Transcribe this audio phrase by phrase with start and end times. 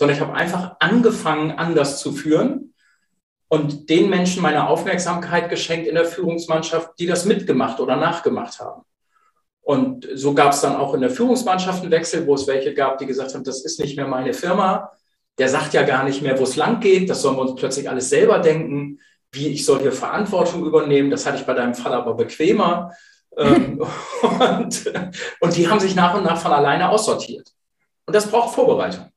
[0.00, 2.72] sondern ich habe einfach angefangen, anders zu führen
[3.48, 8.80] und den Menschen meine Aufmerksamkeit geschenkt in der Führungsmannschaft, die das mitgemacht oder nachgemacht haben.
[9.60, 12.96] Und so gab es dann auch in der Führungsmannschaft einen Wechsel, wo es welche gab,
[12.96, 14.90] die gesagt haben, das ist nicht mehr meine Firma.
[15.36, 17.10] Der sagt ja gar nicht mehr, wo es lang geht.
[17.10, 19.00] Das sollen wir uns plötzlich alles selber denken.
[19.32, 21.10] Wie ich soll hier Verantwortung übernehmen.
[21.10, 22.94] Das hatte ich bei deinem Fall aber bequemer.
[23.36, 23.84] Ähm,
[24.22, 24.92] und,
[25.40, 27.52] und die haben sich nach und nach von alleine aussortiert.
[28.06, 29.09] Und das braucht Vorbereitung.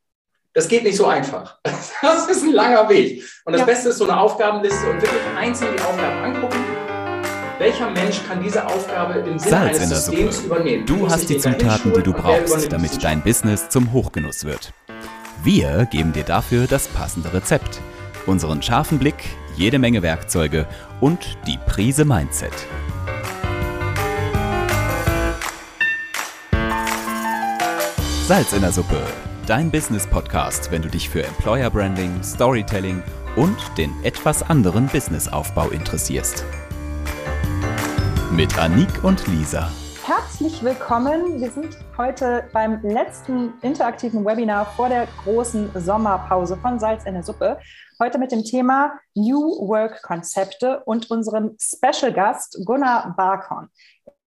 [0.53, 1.57] Das geht nicht so einfach.
[2.01, 3.23] Das ist ein langer Weg.
[3.45, 3.65] Und das ja.
[3.65, 6.57] Beste ist so eine Aufgabenliste und wirklich einzeln die Aufgaben angucken.
[7.59, 10.47] Welcher Mensch kann diese Aufgabe im Sinne Salz eines Systems Suppe.
[10.47, 10.85] übernehmen?
[10.85, 14.73] Du hast die Zutaten, die du brauchst, damit dein Business zum Hochgenuss wird.
[15.43, 17.79] Wir geben dir dafür das passende Rezept,
[18.25, 19.23] unseren scharfen Blick,
[19.55, 20.67] jede Menge Werkzeuge
[20.99, 22.51] und die Prise Mindset.
[28.27, 29.01] Salz in der Suppe
[29.47, 33.03] dein Business-Podcast, wenn du dich für Employer Branding, Storytelling
[33.35, 36.45] und den etwas anderen Businessaufbau interessierst.
[38.31, 39.69] Mit Anik und Lisa.
[40.05, 41.41] Herzlich willkommen.
[41.41, 47.23] Wir sind heute beim letzten interaktiven Webinar vor der großen Sommerpause von Salz in der
[47.23, 47.59] Suppe.
[48.01, 53.69] Heute mit dem Thema New Work Konzepte und unserem Special Gast Gunnar Barkhorn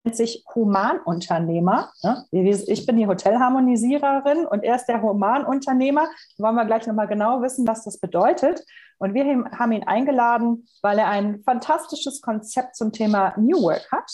[0.05, 1.93] nennt sich Humanunternehmer.
[2.33, 6.09] Ich bin die Hotelharmonisiererin und er ist der Humanunternehmer.
[6.37, 8.65] Da wollen wir gleich nochmal genau wissen, was das bedeutet.
[8.99, 9.25] Und wir
[9.59, 14.11] haben ihn eingeladen, weil er ein fantastisches Konzept zum Thema New Work hat.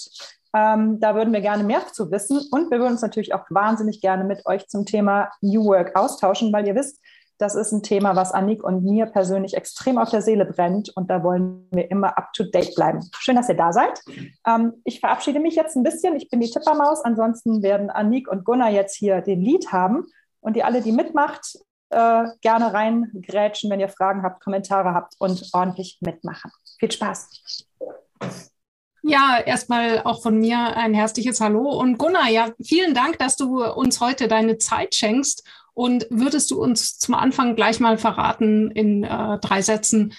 [0.54, 2.40] Ähm, da würden wir gerne mehr zu wissen.
[2.50, 6.52] Und wir würden uns natürlich auch wahnsinnig gerne mit euch zum Thema New Work austauschen,
[6.52, 7.00] weil ihr wisst,
[7.38, 11.08] das ist ein Thema, was Annik und mir persönlich extrem auf der Seele brennt und
[11.08, 13.00] da wollen wir immer up to date bleiben.
[13.18, 14.00] Schön, dass ihr da seid.
[14.46, 16.16] Ähm, ich verabschiede mich jetzt ein bisschen.
[16.16, 17.04] Ich bin die Tippermaus.
[17.04, 20.06] Ansonsten werden Annik und Gunnar jetzt hier den Lied haben
[20.40, 21.58] und ihr alle, die mitmacht,
[21.90, 26.50] äh, gerne reingrätschen, wenn ihr Fragen habt, Kommentare habt und ordentlich mitmachen.
[26.78, 27.64] Viel Spaß.
[29.02, 31.70] Ja, erstmal auch von mir ein herzliches Hallo.
[31.78, 35.48] Und Gunnar, ja, vielen Dank, dass du uns heute deine Zeit schenkst
[35.78, 40.12] und würdest du uns zum Anfang gleich mal verraten in äh, drei Sätzen,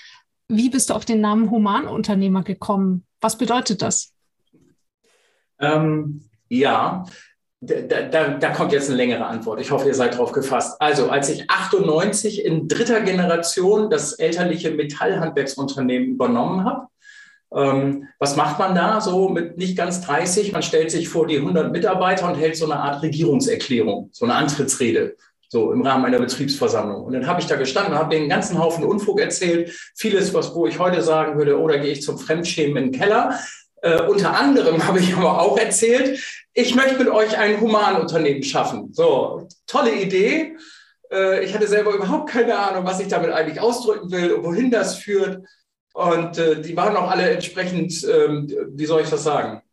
[0.48, 3.06] wie bist du auf den Namen Humanunternehmer gekommen?
[3.20, 4.14] Was bedeutet das?
[5.60, 7.04] Ähm, ja,
[7.60, 9.60] da, da, da, kommt jetzt eine längere Antwort.
[9.60, 10.82] Ich hoffe, ihr seid drauf gefasst.
[10.82, 16.88] Also, als ich 98 in dritter Generation das elterliche Metallhandwerksunternehmen übernommen habe,
[17.54, 20.54] ähm, was macht man da so mit nicht ganz 30?
[20.54, 24.36] Man stellt sich vor die 100 Mitarbeiter und hält so eine Art Regierungserklärung, so eine
[24.36, 25.18] Antrittsrede
[25.50, 27.04] so im Rahmen einer Betriebsversammlung.
[27.04, 29.76] Und dann habe ich da gestanden und habe den ganzen Haufen Unfug erzählt.
[29.96, 33.00] Vieles, was wo ich heute sagen würde, oder oh, gehe ich zum Fremdschämen in den
[33.00, 33.38] Keller.
[33.82, 36.24] Äh, unter anderem habe ich aber auch erzählt,
[36.54, 38.94] ich möchte mit euch ein Humanunternehmen schaffen.
[38.94, 40.56] So, tolle Idee.
[41.12, 44.70] Äh, ich hatte selber überhaupt keine Ahnung, was ich damit eigentlich ausdrücken will und wohin
[44.70, 45.44] das führt.
[45.94, 49.64] Und äh, die waren auch alle entsprechend, ähm, wie soll ich das sagen,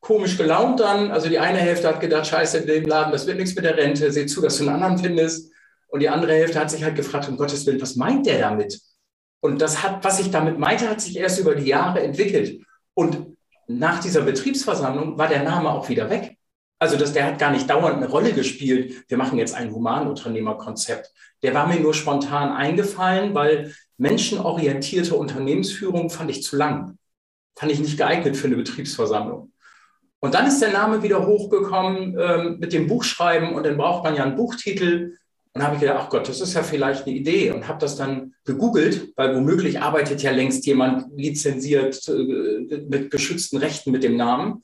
[0.00, 1.10] komisch gelaunt dann.
[1.10, 3.76] Also die eine Hälfte hat gedacht, scheiße, in dem Laden, das wird nichts mit der
[3.76, 5.52] Rente, seh zu, dass du einen anderen findest.
[5.88, 8.80] Und die andere Hälfte hat sich halt gefragt, um Gottes Willen, was meint der damit?
[9.40, 12.60] Und das hat, was ich damit meinte, hat sich erst über die Jahre entwickelt.
[12.94, 13.36] Und
[13.68, 16.36] nach dieser Betriebsversammlung war der Name auch wieder weg.
[16.80, 19.04] Also das, der hat gar nicht dauernd eine Rolle gespielt.
[19.08, 21.12] Wir machen jetzt ein Humanunternehmerkonzept.
[21.42, 26.98] Der war mir nur spontan eingefallen, weil menschenorientierte Unternehmensführung fand ich zu lang.
[27.56, 29.52] Fand ich nicht geeignet für eine Betriebsversammlung.
[30.20, 34.16] Und dann ist der Name wieder hochgekommen ähm, mit dem Buchschreiben und dann braucht man
[34.16, 35.16] ja einen Buchtitel.
[35.54, 37.96] Und habe ich gedacht, ach Gott, das ist ja vielleicht eine Idee und habe das
[37.96, 44.16] dann gegoogelt, weil womöglich arbeitet ja längst jemand lizenziert äh, mit geschützten Rechten mit dem
[44.16, 44.62] Namen.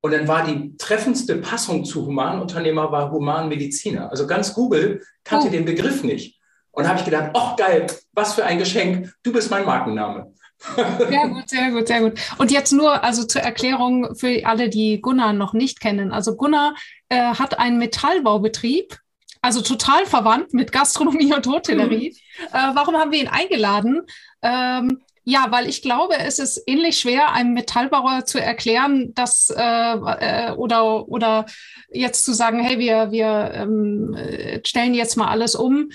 [0.00, 4.10] Und dann war die treffendste Passung zu Humanunternehmer war Humanmediziner.
[4.10, 5.50] Also ganz Google kannte oh.
[5.50, 6.40] den Begriff nicht.
[6.72, 10.32] Und habe ich gedacht, ach geil, was für ein Geschenk, du bist mein Markenname.
[10.76, 12.20] Sehr gut, sehr gut, sehr gut.
[12.38, 16.12] Und jetzt nur also zur Erklärung für alle, die Gunnar noch nicht kennen.
[16.12, 16.74] Also Gunnar
[17.08, 18.98] äh, hat einen Metallbaubetrieb,
[19.42, 22.16] also total verwandt mit Gastronomie und Hotellerie.
[22.38, 22.46] Mhm.
[22.46, 24.02] Äh, warum haben wir ihn eingeladen?
[24.42, 29.62] Ähm, ja, weil ich glaube, es ist ähnlich schwer, einem Metallbauer zu erklären, dass äh,
[29.62, 31.46] äh, oder oder
[31.90, 34.16] jetzt zu sagen, hey, wir wir ähm,
[34.64, 35.90] stellen jetzt mal alles um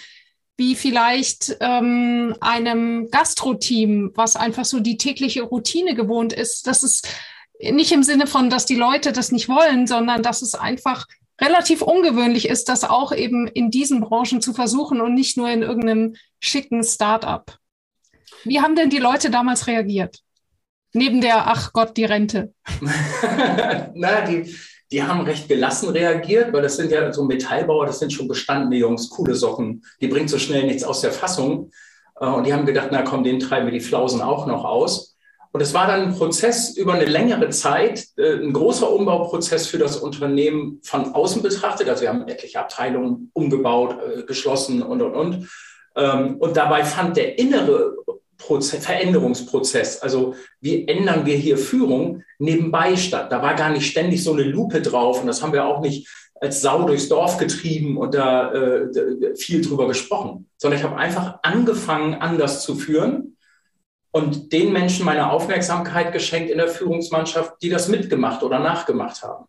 [0.57, 6.65] wie vielleicht ähm, einem Gastro-Team, was einfach so die tägliche Routine gewohnt ist.
[6.65, 7.07] Das ist
[7.59, 11.05] nicht im Sinne von, dass die Leute das nicht wollen, sondern dass es einfach
[11.39, 15.61] relativ ungewöhnlich ist, das auch eben in diesen Branchen zu versuchen und nicht nur in
[15.61, 17.57] irgendeinem schicken Start-up.
[18.43, 20.19] Wie haben denn die Leute damals reagiert?
[20.93, 22.53] Neben der, ach Gott, die Rente.
[23.93, 24.55] Na, die,
[24.91, 28.77] Die haben recht gelassen reagiert, weil das sind ja so Metallbauer, das sind schon bestandene
[28.77, 29.83] Jungs, coole Socken.
[29.99, 31.71] Die bringt so schnell nichts aus der Fassung.
[32.19, 35.15] Äh, und die haben gedacht, na komm, den treiben wir die Flausen auch noch aus.
[35.51, 39.77] Und es war dann ein Prozess über eine längere Zeit, äh, ein großer Umbauprozess für
[39.77, 41.89] das Unternehmen von außen betrachtet.
[41.89, 45.49] Also wir haben etliche Abteilungen umgebaut, äh, geschlossen und, und, und.
[45.95, 47.95] Ähm, und dabei fand der innere
[48.37, 53.31] Prozess, Veränderungsprozess, also wie ändern wir hier Führung, nebenbei statt.
[53.31, 56.07] Da war gar nicht ständig so eine Lupe drauf und das haben wir auch nicht
[56.39, 61.39] als Sau durchs Dorf getrieben und da äh, viel drüber gesprochen, sondern ich habe einfach
[61.41, 63.37] angefangen, anders zu führen
[64.11, 69.45] und den Menschen meine Aufmerksamkeit geschenkt in der Führungsmannschaft, die das mitgemacht oder nachgemacht haben.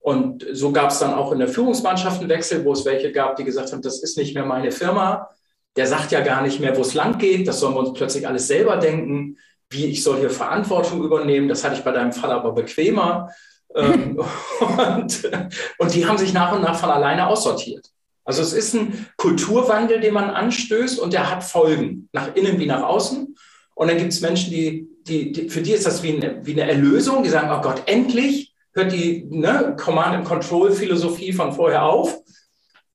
[0.00, 3.36] Und so gab es dann auch in der Führungsmannschaft einen Wechsel, wo es welche gab,
[3.36, 5.28] die gesagt haben, das ist nicht mehr meine Firma.
[5.76, 7.48] Der sagt ja gar nicht mehr, wo es lang geht.
[7.48, 9.38] Das sollen wir uns plötzlich alles selber denken.
[9.70, 11.48] Wie ich soll hier Verantwortung übernehmen.
[11.48, 13.30] Das hatte ich bei deinem Fall aber bequemer.
[13.74, 14.18] Ähm,
[14.60, 15.30] und,
[15.78, 17.92] und die haben sich nach und nach von alleine aussortiert.
[18.24, 22.66] Also es ist ein Kulturwandel, den man anstößt und der hat Folgen, nach innen wie
[22.66, 23.34] nach außen.
[23.74, 26.52] Und dann gibt es Menschen, die, die, die, für die ist das wie eine, wie
[26.52, 32.16] eine Erlösung, die sagen, oh Gott, endlich hört die ne, Command-and-Control-Philosophie von vorher auf.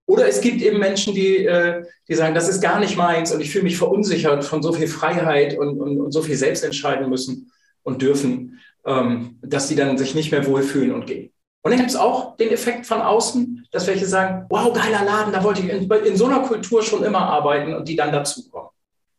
[0.07, 3.41] Oder es gibt eben Menschen, die, äh, die sagen, das ist gar nicht meins und
[3.41, 7.09] ich fühle mich verunsichert von so viel Freiheit und, und, und so viel selbst entscheiden
[7.09, 7.51] müssen
[7.83, 11.31] und dürfen ähm, dass sie dann sich nicht mehr wohlfühlen und gehen.
[11.61, 15.33] Und dann gibt es auch den Effekt von außen, dass welche sagen, wow, geiler Laden,
[15.33, 18.69] da wollte ich in, in so einer Kultur schon immer arbeiten und die dann dazukommen.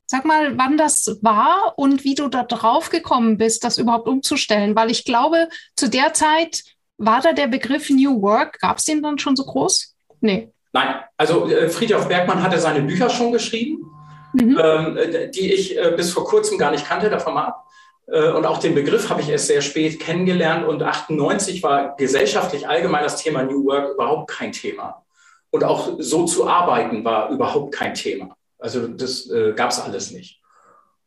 [0.07, 4.75] Sag mal, wann das war und wie du da drauf gekommen bist, das überhaupt umzustellen,
[4.75, 6.63] weil ich glaube, zu der Zeit
[6.97, 9.95] war da der Begriff New Work, gab es den dann schon so groß?
[10.23, 10.51] Nee.
[10.73, 13.91] Nein, also äh, Friedhof Bergmann hatte seine Bücher schon geschrieben,
[14.35, 14.59] mhm.
[14.63, 17.65] ähm, äh, die ich äh, bis vor kurzem gar nicht kannte, davon mal ab.
[18.07, 20.67] Äh, und auch den Begriff habe ich erst sehr spät kennengelernt.
[20.67, 25.05] Und 98 war gesellschaftlich allgemein das Thema New Work überhaupt kein Thema.
[25.51, 28.37] Und auch so zu arbeiten war überhaupt kein Thema.
[28.59, 30.41] Also das äh, gab es alles nicht.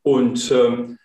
[0.04, 0.98] Und ähm,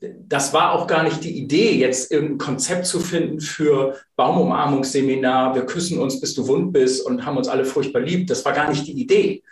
[0.00, 5.66] das war auch gar nicht die Idee, jetzt irgendein Konzept zu finden für Baumumarmungsseminar, wir
[5.66, 8.28] küssen uns, bis du wund bist und haben uns alle furchtbar lieb.
[8.28, 9.42] Das war gar nicht die Idee,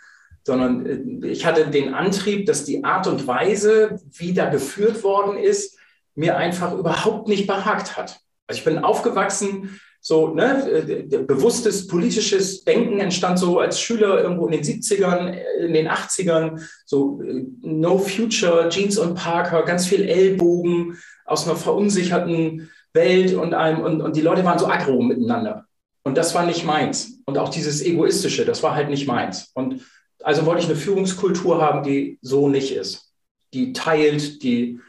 [0.45, 5.37] sondern äh, ich hatte den Antrieb, dass die Art und Weise, wie da geführt worden
[5.37, 5.77] ist,
[6.15, 8.19] mir einfach überhaupt nicht behagt hat.
[8.47, 14.47] Also ich bin aufgewachsen, so ne, äh, bewusstes politisches Denken entstand so als Schüler irgendwo
[14.47, 20.03] in den 70ern, in den 80ern, so äh, No Future, Jeans und Parker, ganz viel
[20.03, 25.65] Ellbogen aus einer verunsicherten Welt und, einem, und, und die Leute waren so aggro miteinander.
[26.03, 27.19] Und das war nicht meins.
[27.25, 29.51] Und auch dieses Egoistische, das war halt nicht meins.
[29.53, 29.81] Und
[30.23, 33.11] also wollte ich eine Führungskultur haben, die so nicht ist.
[33.53, 34.79] Die teilt, die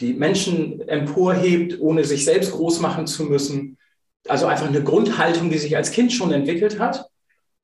[0.00, 3.77] die Menschen emporhebt, ohne sich selbst groß machen zu müssen.
[4.26, 7.08] Also einfach eine Grundhaltung, die sich als Kind schon entwickelt hat.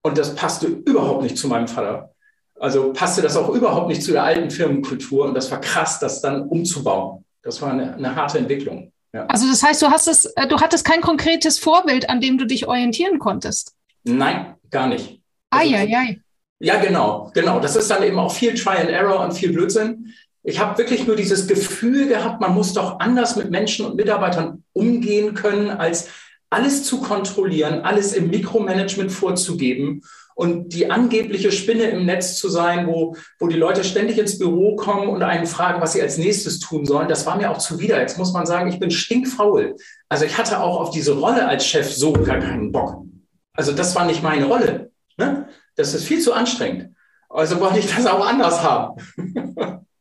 [0.02, 2.14] Und das passte überhaupt nicht zu meinem Vater.
[2.60, 5.26] Also passte das auch überhaupt nicht zu der alten Firmenkultur.
[5.26, 7.24] Und das war krass, das dann umzubauen.
[7.42, 8.92] Das war eine, eine harte Entwicklung.
[9.12, 9.26] Ja.
[9.26, 12.46] Also das heißt, du, hast es, äh, du hattest kein konkretes Vorbild, an dem du
[12.46, 13.74] dich orientieren konntest?
[14.02, 15.20] Nein, gar nicht.
[15.50, 16.20] Also, ai, ai, ai.
[16.58, 17.60] Ja, genau, genau.
[17.60, 20.14] Das ist dann eben auch viel Try and Error und viel Blödsinn.
[20.42, 24.64] Ich habe wirklich nur dieses Gefühl gehabt, man muss doch anders mit Menschen und Mitarbeitern
[24.72, 26.08] umgehen können, als
[26.54, 30.02] alles zu kontrollieren, alles im Mikromanagement vorzugeben
[30.34, 34.76] und die angebliche Spinne im Netz zu sein, wo, wo die Leute ständig ins Büro
[34.76, 37.08] kommen und einen fragen, was sie als nächstes tun sollen.
[37.08, 38.00] Das war mir auch zuwider.
[38.00, 39.76] Jetzt muss man sagen, ich bin stinkfaul.
[40.08, 43.05] Also ich hatte auch auf diese Rolle als Chef so gar keinen Bock.
[43.52, 44.90] Also das war nicht meine Rolle.
[45.17, 45.48] Ne?
[45.76, 46.94] Das ist viel zu anstrengend.
[47.29, 49.00] Also wollte ich das auch anders haben.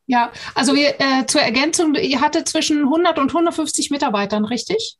[0.06, 4.98] Ja, also wir, äh, zur Ergänzung, ihr hattet zwischen 100 und 150 Mitarbeitern, richtig?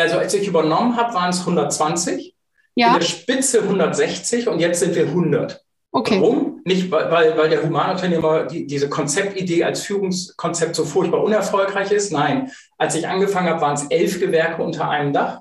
[0.00, 2.34] Also als ich übernommen habe, waren es 120.
[2.74, 2.94] Ja.
[2.94, 5.62] In der Spitze 160 und jetzt sind wir 100.
[5.92, 6.20] Okay.
[6.20, 6.60] Warum?
[6.64, 12.12] Nicht, weil, weil der Humanunternehmer die, diese Konzeptidee als Führungskonzept so furchtbar unerfolgreich ist.
[12.12, 15.40] Nein, als ich angefangen habe, waren es elf Gewerke unter einem Dach.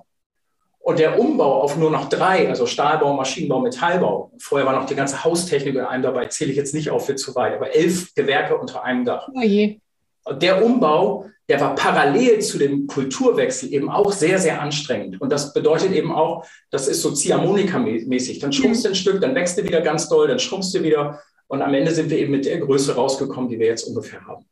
[0.80, 4.96] Und der Umbau auf nur noch drei, also Stahlbau, Maschinenbau, Metallbau, vorher war noch die
[4.96, 8.16] ganze Haustechnik in einem dabei, zähle ich jetzt nicht auf, wird zu weit, aber elf
[8.16, 9.28] Gewerke unter einem Dach.
[9.36, 9.80] Oh je.
[10.34, 15.20] Der Umbau, der war parallel zu dem Kulturwechsel eben auch sehr, sehr anstrengend.
[15.20, 18.40] Und das bedeutet eben auch, das ist so Ziehharmonika-mäßig.
[18.40, 21.22] Dann schrumpfst du ein Stück, dann wächst du wieder ganz doll, dann schrumpfst du wieder.
[21.48, 24.46] Und am Ende sind wir eben mit der Größe rausgekommen, die wir jetzt ungefähr haben.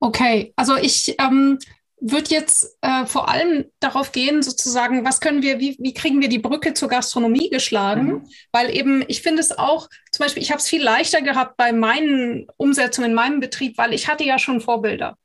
[0.00, 1.58] Okay, also ich ähm,
[1.98, 6.28] wird jetzt äh, vor allem darauf gehen, sozusagen, was können wir, wie, wie kriegen wir
[6.28, 8.06] die Brücke zur Gastronomie geschlagen?
[8.06, 8.28] Mhm.
[8.52, 11.72] Weil eben, ich finde es auch, zum Beispiel, ich habe es viel leichter gehabt bei
[11.72, 15.16] meinen Umsetzungen in meinem Betrieb, weil ich hatte ja schon Vorbilder.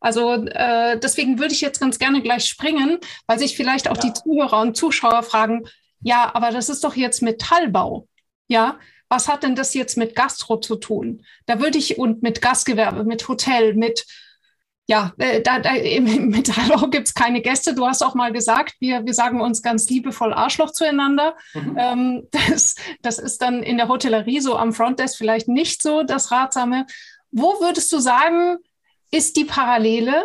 [0.00, 4.02] Also äh, deswegen würde ich jetzt ganz gerne gleich springen, weil sich vielleicht auch ja.
[4.02, 5.64] die Zuhörer und Zuschauer fragen,
[6.00, 8.06] ja, aber das ist doch jetzt Metallbau.
[8.46, 8.78] Ja,
[9.08, 11.24] was hat denn das jetzt mit Gastro zu tun?
[11.46, 14.04] Da würde ich und mit Gastgewerbe, mit Hotel, mit
[14.86, 17.74] ja, äh, da, da, im Metallbau gibt es keine Gäste.
[17.74, 21.36] Du hast auch mal gesagt, wir, wir sagen uns ganz liebevoll Arschloch zueinander.
[21.54, 21.76] Mhm.
[21.78, 26.30] Ähm, das, das ist dann in der Hotellerie so am Frontdesk vielleicht nicht so das
[26.30, 26.86] Ratsame.
[27.30, 28.58] Wo würdest du sagen,
[29.10, 30.24] ist die Parallele?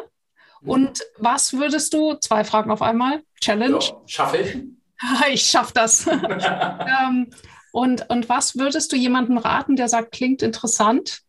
[0.61, 0.69] Mhm.
[0.69, 3.79] Und was würdest du, zwei Fragen auf einmal, Challenge.
[3.79, 4.57] Ja, schaffe ich.
[5.33, 6.05] ich schaffe das.
[6.07, 7.29] ähm,
[7.71, 11.21] und, und was würdest du jemandem raten, der sagt, klingt interessant?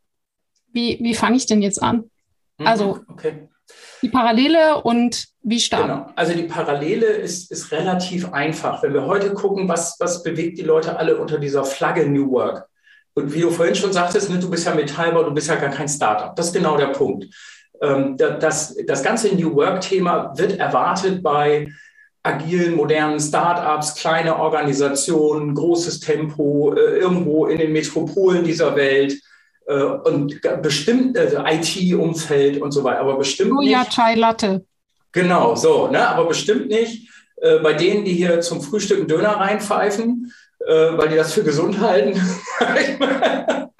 [0.72, 2.10] Wie, wie fange ich denn jetzt an?
[2.60, 3.48] Mhm, also okay.
[4.02, 5.82] die Parallele und wie stark?
[5.82, 6.06] Genau.
[6.14, 8.82] Also die Parallele ist, ist relativ einfach.
[8.82, 12.66] Wenn wir heute gucken, was, was bewegt die Leute alle unter dieser Flagge New Work?
[13.14, 15.70] Und wie du vorhin schon sagtest, ne, du bist ja Metallbau, du bist ja gar
[15.70, 16.36] kein Startup.
[16.36, 17.26] Das ist genau der Punkt.
[17.80, 21.68] Ähm, das, das ganze New Work-Thema wird erwartet bei
[22.22, 29.18] agilen, modernen Startups, kleine Organisationen, großes Tempo, äh, irgendwo in den Metropolen dieser Welt
[29.70, 33.70] äh, und bestimmt also IT-Umfeld und so weiter, aber bestimmt oh, nicht.
[33.70, 34.64] ja, Chai Latte.
[35.12, 39.36] Genau, so, ne, aber bestimmt nicht äh, bei denen, die hier zum Frühstück einen Döner
[39.36, 40.32] reinpfeifen,
[40.66, 42.20] äh, weil die das für gesund halten.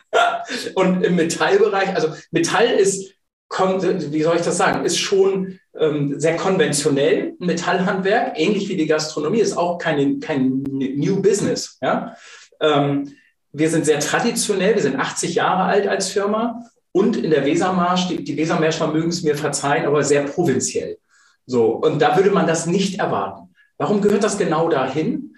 [0.75, 3.15] und im Metallbereich, also Metall ist
[3.53, 7.35] wie soll ich das sagen, ist schon ähm, sehr konventionell.
[7.41, 11.77] Metallhandwerk, ähnlich wie die Gastronomie, ist auch keine, kein New Business.
[11.83, 12.15] Ja?
[12.61, 13.13] Ähm,
[13.53, 18.09] wir sind sehr traditionell, wir sind 80 Jahre alt als Firma und in der Wesermarsch,
[18.09, 20.99] die, die Wesermärscher mögen es mir verzeihen, aber sehr provinziell.
[21.47, 23.55] So, und da würde man das nicht erwarten.
[23.79, 25.35] Warum gehört das genau dahin?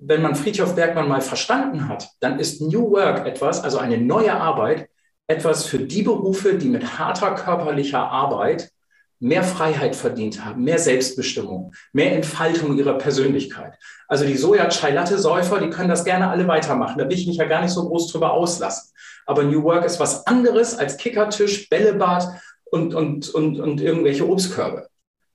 [0.00, 4.34] Wenn man Friedhof Bergmann mal verstanden hat, dann ist New Work etwas, also eine neue
[4.34, 4.88] Arbeit,
[5.26, 8.70] etwas für die Berufe, die mit harter körperlicher Arbeit
[9.18, 13.74] mehr Freiheit verdient haben, mehr Selbstbestimmung, mehr Entfaltung ihrer Persönlichkeit.
[14.08, 16.98] Also die Soja-Chai-Latte-Säufer, die können das gerne alle weitermachen.
[16.98, 18.92] Da will ich mich ja gar nicht so groß drüber auslassen.
[19.24, 22.28] Aber New Work ist was anderes als Kickertisch, Bällebad
[22.64, 24.88] und, und, und, und irgendwelche Obstkörbe.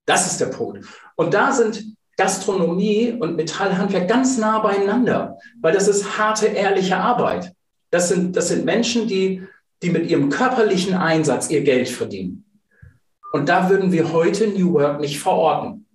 [0.05, 0.85] Das ist der Punkt.
[1.15, 1.83] Und da sind
[2.17, 7.53] Gastronomie und Metallhandwerk ganz nah beieinander, weil das ist harte, ehrliche Arbeit.
[7.89, 9.47] Das sind, das sind Menschen, die
[9.81, 12.45] die mit ihrem körperlichen Einsatz ihr Geld verdienen.
[13.31, 15.85] Und da würden wir heute New Work nicht verorten.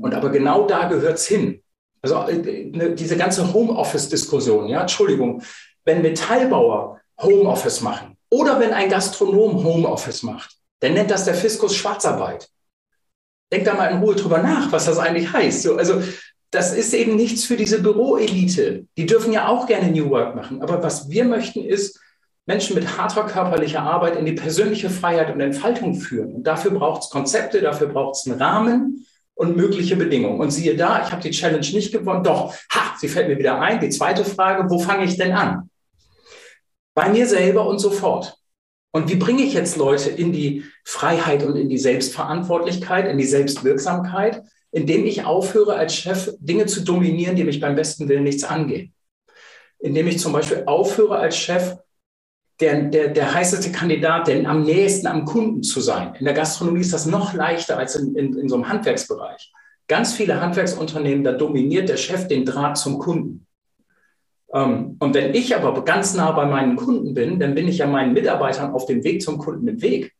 [0.00, 1.62] Und aber genau da gehört es hin.
[2.02, 5.42] Also äh, ne, diese ganze Homeoffice-Diskussion, ja, Entschuldigung,
[5.84, 11.74] wenn Metallbauer Homeoffice machen oder wenn ein Gastronom Homeoffice macht, dann nennt das der Fiskus
[11.74, 12.48] Schwarzarbeit.
[13.52, 15.62] Denk da mal in Ruhe drüber nach, was das eigentlich heißt.
[15.62, 16.02] So, also
[16.50, 18.86] das ist eben nichts für diese Büroelite.
[18.96, 20.62] Die dürfen ja auch gerne New Work machen.
[20.62, 21.98] Aber was wir möchten ist,
[22.48, 26.32] Menschen mit harter körperlicher Arbeit in die persönliche Freiheit und Entfaltung führen.
[26.32, 30.40] Und dafür braucht es Konzepte, dafür braucht es einen Rahmen und mögliche Bedingungen.
[30.40, 32.24] Und siehe da, ich habe die Challenge nicht gewonnen.
[32.24, 33.80] Doch, ha, sie fällt mir wieder ein.
[33.80, 35.68] Die zweite Frage, wo fange ich denn an?
[36.94, 38.38] Bei mir selber und sofort.
[38.92, 43.26] Und wie bringe ich jetzt Leute in die Freiheit und in die Selbstverantwortlichkeit, in die
[43.26, 48.44] Selbstwirksamkeit, indem ich aufhöre, als Chef Dinge zu dominieren, die mich beim besten Willen nichts
[48.44, 48.94] angehen?
[49.78, 51.76] Indem ich zum Beispiel aufhöre, als Chef
[52.60, 56.14] der, der, der heißeste Kandidat, denn am nächsten am Kunden zu sein.
[56.18, 59.52] In der Gastronomie ist das noch leichter als in, in, in so einem Handwerksbereich.
[59.86, 63.46] Ganz viele Handwerksunternehmen, da dominiert der Chef den Draht zum Kunden.
[64.52, 67.86] Ähm, und wenn ich aber ganz nah bei meinen Kunden bin, dann bin ich ja
[67.86, 70.12] meinen Mitarbeitern auf dem Weg zum Kunden im Weg.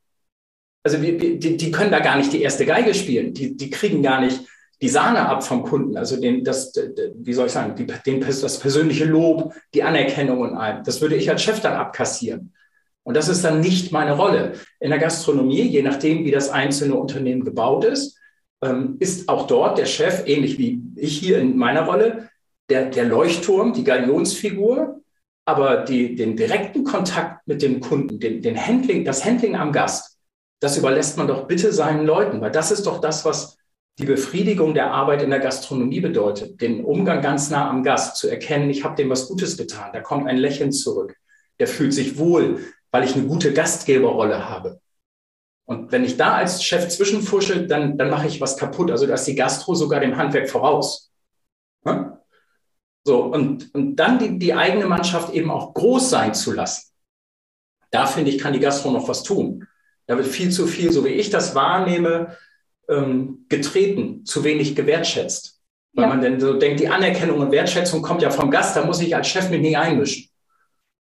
[0.85, 3.35] Also wir, wir, die, die, können da gar nicht die erste Geige spielen.
[3.35, 4.41] Die, die kriegen gar nicht
[4.81, 6.73] die Sahne ab vom Kunden, also den, das,
[7.15, 10.85] wie soll ich sagen, die, den, das persönliche Lob, die Anerkennung und allem.
[10.85, 12.53] Das würde ich als Chef dann abkassieren.
[13.03, 14.53] Und das ist dann nicht meine Rolle.
[14.81, 18.19] In der Gastronomie, je nachdem, wie das einzelne Unternehmen gebaut ist,
[18.63, 22.29] ähm, ist auch dort der Chef, ähnlich wie ich hier in meiner Rolle,
[22.69, 25.01] der, der Leuchtturm, die Galionsfigur,
[25.47, 30.19] aber die, den direkten Kontakt mit dem Kunden, den, den Handling, das Handling am Gast,
[30.61, 33.57] das überlässt man doch bitte seinen Leuten, weil das ist doch das, was
[33.99, 38.29] die Befriedigung der Arbeit in der Gastronomie bedeutet, den Umgang ganz nah am Gast, zu
[38.29, 41.17] erkennen, ich habe dem was Gutes getan, da kommt ein Lächeln zurück,
[41.59, 42.61] der fühlt sich wohl,
[42.93, 44.81] weil ich eine gute Gastgeberrolle habe.
[45.65, 48.91] Und wenn ich da als Chef zwischenfusche, dann, dann mache ich was kaputt.
[48.91, 51.13] Also da ist die Gastro sogar dem Handwerk voraus.
[51.85, 52.13] Hm?
[53.05, 56.91] So, und, und dann die, die eigene Mannschaft eben auch groß sein zu lassen.
[57.91, 59.67] Da finde ich, kann die Gastro noch was tun.
[60.07, 62.37] Da wird viel zu viel, so wie ich das wahrnehme,
[62.89, 65.61] ähm, getreten, zu wenig gewertschätzt.
[65.95, 66.09] Weil ja.
[66.09, 69.15] man dann so denkt, die Anerkennung und Wertschätzung kommt ja vom Gast, da muss ich
[69.15, 70.29] als Chef mich nicht einmischen.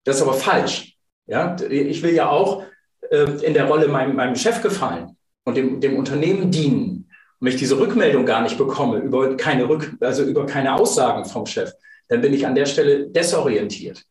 [0.03, 0.97] Das ist aber falsch.
[1.27, 2.63] Ja, ich will ja auch
[3.09, 5.15] äh, in der Rolle meinem, meinem Chef gefallen.
[5.43, 7.01] und dem, dem Unternehmen dienen,
[7.41, 11.25] und wenn ich diese Rückmeldung gar nicht bekomme über keine Rück, also über keine Aussagen
[11.25, 11.73] vom Chef,
[12.07, 14.03] dann bin ich an der Stelle desorientiert.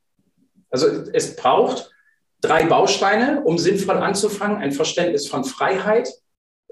[0.69, 1.93] Also es braucht
[2.41, 4.57] drei Bausteine, um sinnvoll anzufangen.
[4.57, 6.09] Ein Verständnis von Freiheit,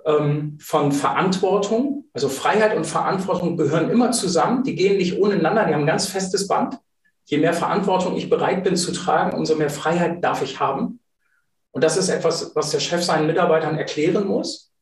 [0.08, 2.06] ähm, von Verantwortung.
[2.14, 4.64] Also Freiheit und Verantwortung gehören immer zusammen.
[4.64, 6.78] Die gehen nicht ohneinander, die haben ein ganz festes Band.
[7.26, 11.00] Je mehr Verantwortung ich bereit bin zu tragen, umso mehr Freiheit darf ich haben.
[11.72, 14.72] Und das ist etwas, was der Chef seinen Mitarbeitern erklären muss.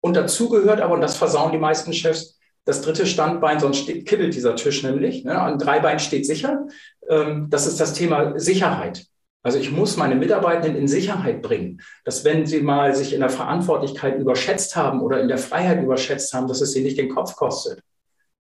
[0.00, 4.06] Und dazu gehört aber, und das versauen die meisten Chefs, das dritte Standbein, sonst steht,
[4.06, 5.24] kippelt dieser Tisch nämlich.
[5.24, 5.38] Ne?
[5.40, 6.66] An drei Beinen steht sicher.
[7.08, 9.06] Ähm, das ist das Thema Sicherheit.
[9.42, 13.30] Also ich muss meine Mitarbeitenden in Sicherheit bringen, dass wenn sie mal sich in der
[13.30, 17.36] Verantwortlichkeit überschätzt haben oder in der Freiheit überschätzt haben, dass es sie nicht den Kopf
[17.36, 17.80] kostet,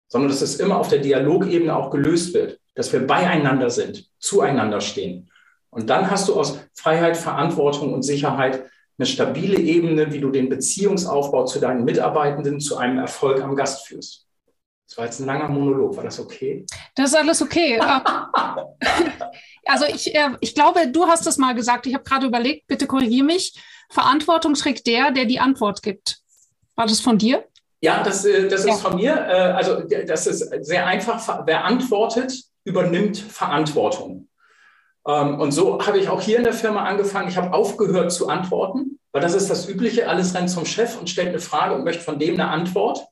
[0.08, 4.82] sondern dass es immer auf der Dialogebene auch gelöst wird, dass wir beieinander sind, zueinander
[4.82, 5.30] stehen.
[5.72, 8.66] Und dann hast du aus Freiheit, Verantwortung und Sicherheit
[9.00, 13.88] eine stabile Ebene, wie du den Beziehungsaufbau zu deinen Mitarbeitenden zu einem Erfolg am Gast
[13.88, 14.28] führst.
[14.88, 15.98] Das war jetzt ein langer Monolog.
[15.98, 16.66] War das okay?
[16.96, 17.80] Das ist alles okay.
[19.66, 21.86] also ich, äh, ich glaube, du hast es mal gesagt.
[21.86, 23.54] Ich habe gerade überlegt, bitte korrigiere mich.
[23.90, 26.20] Verantwortung trägt der, der die Antwort gibt.
[26.76, 27.46] War das von dir?
[27.82, 29.14] Ja, das, äh, das ist von mir.
[29.14, 31.46] Äh, also das ist sehr einfach.
[31.46, 34.30] Wer antwortet, übernimmt Verantwortung.
[35.08, 37.28] Ähm, und so habe ich auch hier in der Firma angefangen.
[37.28, 40.08] Ich habe aufgehört zu antworten, weil das ist das Übliche.
[40.08, 43.06] Alles rennt zum Chef und stellt eine Frage und möchte von dem eine Antwort.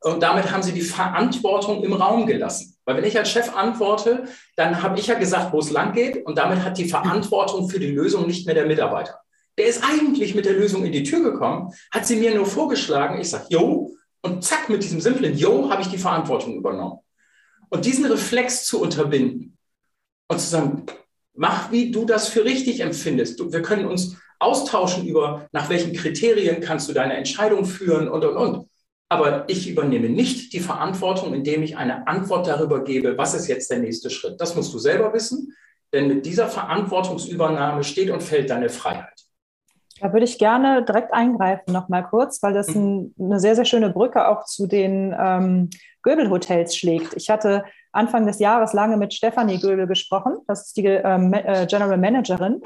[0.00, 2.77] Und damit haben sie die Verantwortung im Raum gelassen.
[2.88, 4.24] Weil wenn ich als Chef antworte,
[4.56, 6.24] dann habe ich ja gesagt, wo es lang geht.
[6.24, 9.20] Und damit hat die Verantwortung für die Lösung nicht mehr der Mitarbeiter.
[9.58, 13.20] Der ist eigentlich mit der Lösung in die Tür gekommen, hat sie mir nur vorgeschlagen.
[13.20, 13.92] Ich sage, yo,
[14.22, 17.00] und zack, mit diesem simplen Yo habe ich die Verantwortung übernommen.
[17.68, 19.58] Und diesen Reflex zu unterbinden
[20.28, 20.86] und zu sagen,
[21.40, 23.38] Mach, wie du das für richtig empfindest.
[23.52, 28.36] Wir können uns austauschen über, nach welchen Kriterien kannst du deine Entscheidung führen und, und,
[28.36, 28.68] und.
[29.08, 33.70] Aber ich übernehme nicht die Verantwortung, indem ich eine Antwort darüber gebe, was ist jetzt
[33.70, 34.40] der nächste Schritt.
[34.40, 35.54] Das musst du selber wissen,
[35.92, 39.24] denn mit dieser Verantwortungsübernahme steht und fällt deine Freiheit.
[40.00, 43.64] Da würde ich gerne direkt eingreifen, noch mal kurz, weil das ein, eine sehr, sehr
[43.64, 45.70] schöne Brücke auch zu den ähm,
[46.02, 47.14] Göbel-Hotels schlägt.
[47.14, 50.36] Ich hatte Anfang des Jahres lange mit Stefanie Göbel gesprochen.
[50.46, 52.60] Das ist die ähm, äh, General Managerin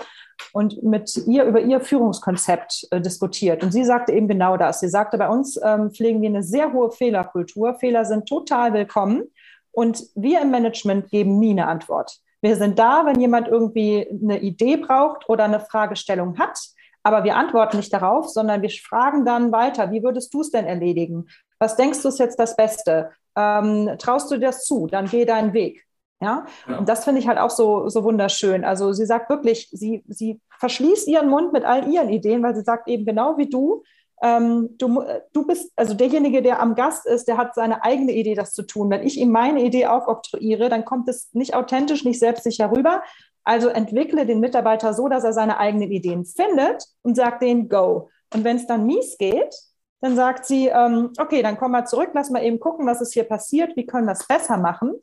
[0.53, 3.63] und mit ihr über ihr Führungskonzept äh, diskutiert.
[3.63, 4.81] Und sie sagte eben genau das.
[4.81, 7.75] Sie sagte, bei uns ähm, pflegen wir eine sehr hohe Fehlerkultur.
[7.79, 9.25] Fehler sind total willkommen
[9.71, 12.19] und wir im Management geben nie eine Antwort.
[12.41, 16.59] Wir sind da, wenn jemand irgendwie eine Idee braucht oder eine Fragestellung hat.
[17.05, 20.67] Aber wir antworten nicht darauf, sondern wir fragen dann weiter, wie würdest du es denn
[20.67, 21.27] erledigen?
[21.59, 23.11] Was denkst du ist jetzt das Beste?
[23.37, 25.87] Ähm, traust du dir das zu, dann geh deinen Weg.
[26.21, 26.47] Ja?
[26.69, 26.79] ja.
[26.79, 28.65] Und das finde ich halt auch so, so wunderschön.
[28.65, 32.63] Also sie sagt wirklich, sie, sie verschließt ihren Mund mit all ihren Ideen, weil sie
[32.63, 33.83] sagt eben genau wie du,
[34.23, 38.35] ähm, du, du bist, also derjenige, der am Gast ist, der hat seine eigene Idee,
[38.35, 38.89] das zu tun.
[38.89, 43.03] Wenn ich ihm meine Idee aufoktroyiere, dann kommt es nicht authentisch, nicht selbstsicher rüber.
[43.43, 48.11] Also entwickle den Mitarbeiter so, dass er seine eigenen Ideen findet und sagt denen Go.
[48.33, 49.55] Und wenn es dann mies geht,
[50.03, 53.15] dann sagt sie, ähm, okay, dann komm mal zurück, lass mal eben gucken, was ist
[53.15, 54.95] hier passiert, wie können wir es besser machen.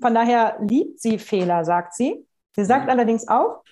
[0.00, 2.26] Von daher liebt sie Fehler, sagt sie.
[2.54, 2.90] Sie sagt mhm.
[2.90, 3.62] allerdings auch,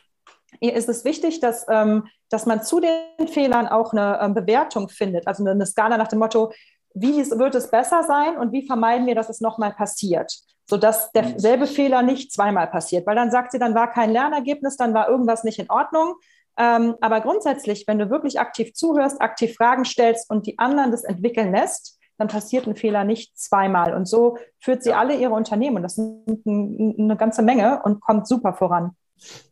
[0.59, 4.89] ihr ist es wichtig, dass, ähm, dass man zu den Fehlern auch eine ähm, Bewertung
[4.89, 6.51] findet, also eine Skala nach dem Motto,
[6.95, 10.33] wie ist, wird es besser sein und wie vermeiden wir, dass es nochmal passiert,
[10.65, 11.71] sodass derselbe mhm.
[11.71, 13.07] Fehler nicht zweimal passiert.
[13.07, 16.15] Weil dann sagt sie, dann war kein Lernergebnis, dann war irgendwas nicht in Ordnung.
[16.61, 21.05] Ähm, aber grundsätzlich, wenn du wirklich aktiv zuhörst, aktiv Fragen stellst und die anderen das
[21.05, 23.95] entwickeln lässt, dann passiert ein Fehler nicht zweimal.
[23.95, 25.83] Und so führt sie alle ihre Unternehmen.
[25.83, 28.91] Das sind eine ganze Menge und kommt super voran.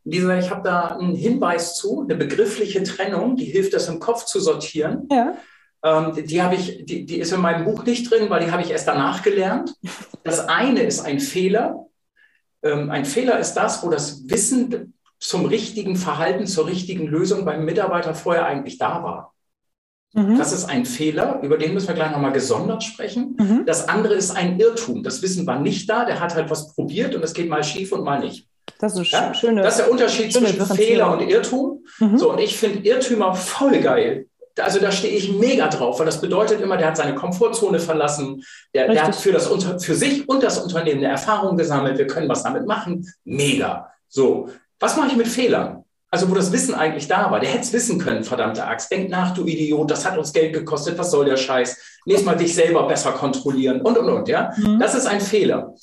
[0.05, 4.27] Lisa, ich habe da einen Hinweis zu, eine begriffliche Trennung, die hilft, das im Kopf
[4.27, 5.09] zu sortieren.
[5.11, 5.35] Ja.
[5.83, 8.63] Ähm, die, habe ich, die, die ist in meinem Buch nicht drin, weil die habe
[8.63, 9.75] ich erst danach gelernt.
[10.25, 11.87] Das eine ist ein Fehler.
[12.63, 17.65] Ähm, ein Fehler ist das, wo das Wissen zum richtigen Verhalten, zur richtigen Lösung beim
[17.65, 19.35] Mitarbeiter vorher eigentlich da war.
[20.15, 20.39] Mhm.
[20.39, 23.37] Das ist ein Fehler, über den müssen wir gleich nochmal gesondert sprechen.
[23.39, 23.67] Mhm.
[23.67, 25.03] Das andere ist ein Irrtum.
[25.03, 27.93] Das Wissen war nicht da, der hat halt was probiert und es geht mal schief
[27.93, 28.47] und mal nicht.
[28.79, 29.35] Das ist, ja?
[29.35, 31.85] schöne, das ist der Unterschied zwischen Fehler und Irrtum.
[31.99, 32.19] Mhm.
[32.19, 34.27] So, und ich finde Irrtümer voll geil.
[34.61, 38.43] Also da stehe ich mega drauf, weil das bedeutet immer, der hat seine Komfortzone verlassen,
[38.75, 42.29] der, der hat für, das, für sich und das Unternehmen eine Erfahrung gesammelt, wir können
[42.29, 43.07] was damit machen.
[43.25, 43.93] Mega.
[44.09, 44.49] So,
[44.81, 45.85] was mache ich mit Fehlern?
[46.11, 47.39] Also wo das Wissen eigentlich da war.
[47.39, 48.91] Der hätte es wissen können, verdammte Axt.
[48.91, 52.01] Denk nach, du Idiot, das hat uns Geld gekostet, was soll der Scheiß?
[52.07, 54.29] Nächstes Mal dich selber besser kontrollieren und, und, und.
[54.29, 54.53] Ja?
[54.57, 54.79] Mhm.
[54.81, 55.75] Das ist ein Fehler.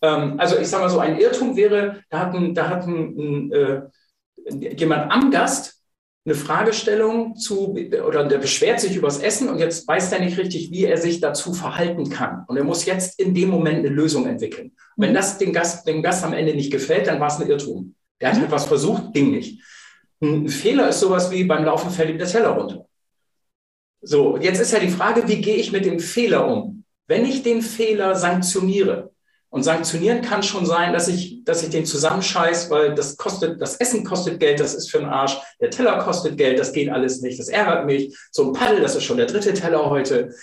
[0.00, 3.18] Ähm, also ich sage mal so, ein Irrtum wäre, da hat, ein, da hat ein,
[3.18, 3.82] ein, äh,
[4.76, 5.74] jemand am Gast
[6.24, 10.72] eine Fragestellung zu, oder der beschwert sich übers Essen und jetzt weiß er nicht richtig,
[10.72, 12.44] wie er sich dazu verhalten kann.
[12.48, 14.72] Und er muss jetzt in dem Moment eine Lösung entwickeln.
[14.96, 15.16] Und wenn mhm.
[15.16, 17.94] das dem Gast, dem Gast am Ende nicht gefällt, dann war es ein Irrtum.
[18.20, 19.62] Der hat etwas versucht, ging nicht.
[20.20, 22.86] Ein Fehler ist sowas wie beim Laufen fällt ihm der Teller runter.
[24.00, 26.84] So, jetzt ist ja die Frage, wie gehe ich mit dem Fehler um?
[27.06, 29.10] Wenn ich den Fehler sanktioniere,
[29.56, 33.76] und sanktionieren kann schon sein, dass ich, dass ich den zusammenscheiß, weil das kostet, das
[33.76, 37.22] Essen kostet Geld, das ist für den Arsch, der Teller kostet Geld, das geht alles
[37.22, 38.14] nicht, das ärgert mich.
[38.30, 40.34] So ein Paddel, das ist schon der dritte Teller heute.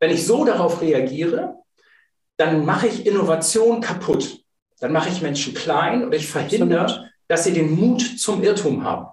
[0.00, 1.56] Wenn ich so darauf reagiere,
[2.38, 4.44] dann mache ich Innovation kaputt.
[4.80, 9.06] Dann mache ich Menschen klein und ich verhindere, dass sie den Mut zum Irrtum haben.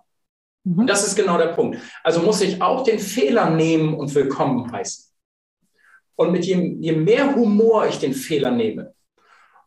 [0.63, 0.79] Mhm.
[0.79, 1.79] Und das ist genau der Punkt.
[2.03, 5.05] Also muss ich auch den Fehler nehmen und willkommen heißen.
[6.15, 8.93] Und mit je, je mehr Humor ich den Fehler nehme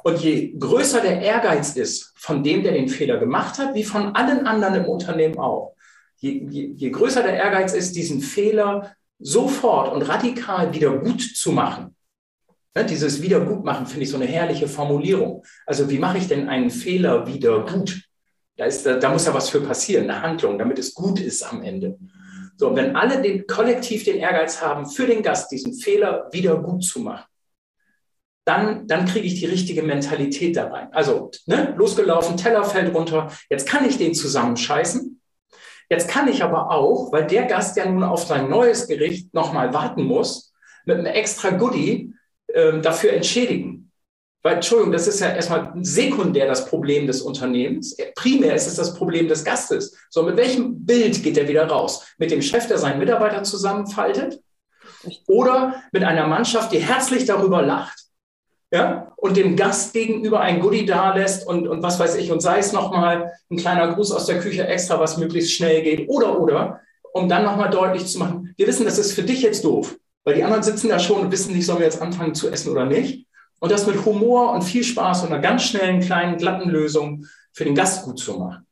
[0.07, 4.15] und je größer der Ehrgeiz ist von dem, der den Fehler gemacht hat, wie von
[4.15, 5.75] allen anderen im Unternehmen auch,
[6.19, 11.51] je, je, je größer der Ehrgeiz ist, diesen Fehler sofort und radikal wieder gut zu
[11.51, 11.97] machen.
[12.77, 15.43] Ne, dieses Wiedergutmachen finde ich so eine herrliche Formulierung.
[15.65, 18.03] Also wie mache ich denn einen Fehler wieder gut?
[18.59, 21.43] Da, ist, da, da muss ja was für passieren, eine Handlung, damit es gut ist
[21.43, 21.97] am Ende.
[22.59, 26.85] So, wenn alle den, kollektiv den Ehrgeiz haben, für den Gast diesen Fehler wieder gut
[26.85, 27.25] zu machen,
[28.45, 30.89] dann, dann kriege ich die richtige Mentalität da rein.
[30.93, 35.19] Also, ne, losgelaufen, Teller fällt runter, jetzt kann ich den zusammenscheißen.
[35.89, 39.73] Jetzt kann ich aber auch, weil der Gast ja nun auf sein neues Gericht nochmal
[39.73, 40.53] warten muss,
[40.85, 42.13] mit einem extra Goodie
[42.57, 43.93] äh, dafür entschädigen.
[44.43, 47.97] Weil, Entschuldigung, das ist ja erstmal sekundär das Problem des Unternehmens.
[48.15, 49.97] Primär ist es das Problem des Gastes.
[50.09, 52.07] So, mit welchem Bild geht er wieder raus?
[52.17, 54.41] Mit dem Chef, der seinen Mitarbeiter zusammenfaltet?
[55.27, 58.05] Oder mit einer Mannschaft, die herzlich darüber lacht?
[58.71, 62.59] Ja, und dem Gast gegenüber ein Goodie dalässt und, und was weiß ich, und sei
[62.59, 66.81] es nochmal ein kleiner Gruß aus der Küche extra, was möglichst schnell geht, oder, oder,
[67.13, 70.35] um dann nochmal deutlich zu machen, wir wissen, das ist für dich jetzt doof, weil
[70.35, 72.85] die anderen sitzen da schon und wissen nicht, sollen wir jetzt anfangen zu essen oder
[72.85, 73.29] nicht.
[73.61, 77.65] Und das mit Humor und viel Spaß und einer ganz schnellen, kleinen, glatten Lösung für
[77.65, 78.67] den Gast gut zu machen.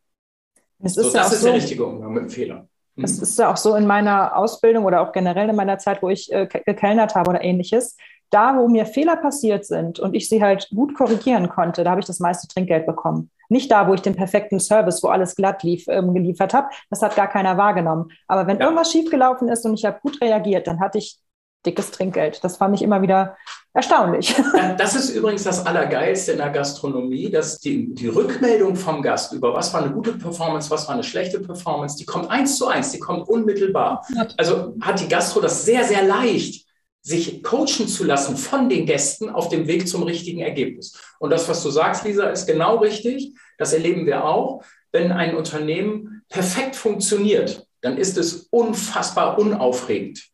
[0.82, 2.68] Es ist so, das ist so, der richtige Umgang mit dem Fehler.
[2.96, 3.04] Mhm.
[3.04, 6.10] Es ist ja auch so in meiner Ausbildung oder auch generell in meiner Zeit, wo
[6.10, 7.96] ich äh, gekellnert habe oder ähnliches.
[8.30, 12.00] Da, wo mir Fehler passiert sind und ich sie halt gut korrigieren konnte, da habe
[12.00, 13.30] ich das meiste Trinkgeld bekommen.
[13.48, 16.68] Nicht da, wo ich den perfekten Service, wo alles glatt lief, ähm, geliefert habe.
[16.90, 18.10] Das hat gar keiner wahrgenommen.
[18.26, 18.64] Aber wenn ja.
[18.64, 21.20] irgendwas schiefgelaufen ist und ich habe gut reagiert, dann hatte ich
[21.64, 22.42] dickes Trinkgeld.
[22.42, 23.36] Das fand ich immer wieder
[23.72, 24.34] erstaunlich.
[24.78, 29.52] Das ist übrigens das Allergeilste in der Gastronomie, dass die, die Rückmeldung vom Gast über
[29.54, 32.90] was war eine gute Performance, was war eine schlechte Performance, die kommt eins zu eins,
[32.92, 34.04] die kommt unmittelbar.
[34.36, 36.66] Also hat die Gastro das sehr, sehr leicht,
[37.02, 40.98] sich coachen zu lassen von den Gästen auf dem Weg zum richtigen Ergebnis.
[41.18, 43.34] Und das, was du sagst, Lisa, ist genau richtig.
[43.58, 44.62] Das erleben wir auch.
[44.90, 50.33] Wenn ein Unternehmen perfekt funktioniert, dann ist es unfassbar unaufregend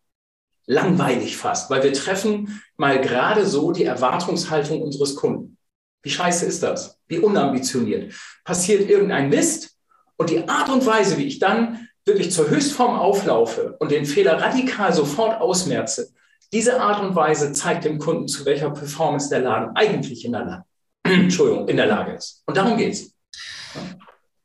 [0.71, 5.59] langweilig fast, weil wir treffen mal gerade so die Erwartungshaltung unseres Kunden.
[6.03, 6.99] Wie scheiße ist das?
[7.09, 8.15] Wie unambitioniert?
[8.45, 9.77] Passiert irgendein Mist
[10.17, 14.41] und die Art und Weise, wie ich dann wirklich zur Höchstform auflaufe und den Fehler
[14.41, 16.13] radikal sofort ausmerze,
[16.53, 20.45] diese Art und Weise zeigt dem Kunden, zu welcher Performance der Laden eigentlich in der
[20.45, 20.65] Lage,
[21.03, 22.45] Entschuldigung, in der Lage ist.
[22.47, 23.13] Und darum geht's.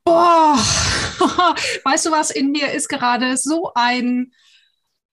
[0.04, 0.56] Boah,
[1.84, 4.32] weißt du was, in mir ist gerade so ein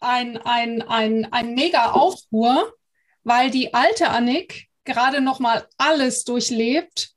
[0.03, 2.73] ein, ein, ein, ein mega Aufruhr,
[3.23, 7.11] weil die alte Annik gerade noch mal alles durchlebt,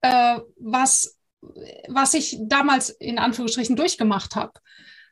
[0.00, 1.18] äh, was,
[1.88, 4.52] was ich damals in Anführungsstrichen durchgemacht habe.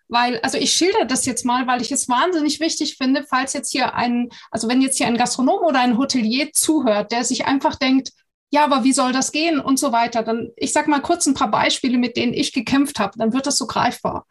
[0.09, 3.73] Weil, also ich schilder das jetzt mal, weil ich es wahnsinnig wichtig finde, falls jetzt
[3.73, 7.77] hier ein, also wenn jetzt hier ein Gastronom oder ein Hotelier zuhört, der sich einfach
[7.77, 8.11] denkt,
[8.51, 11.35] ja, aber wie soll das gehen und so weiter, dann, ich sag mal kurz ein
[11.35, 14.27] paar Beispiele, mit denen ich gekämpft habe, dann wird das so greifbar.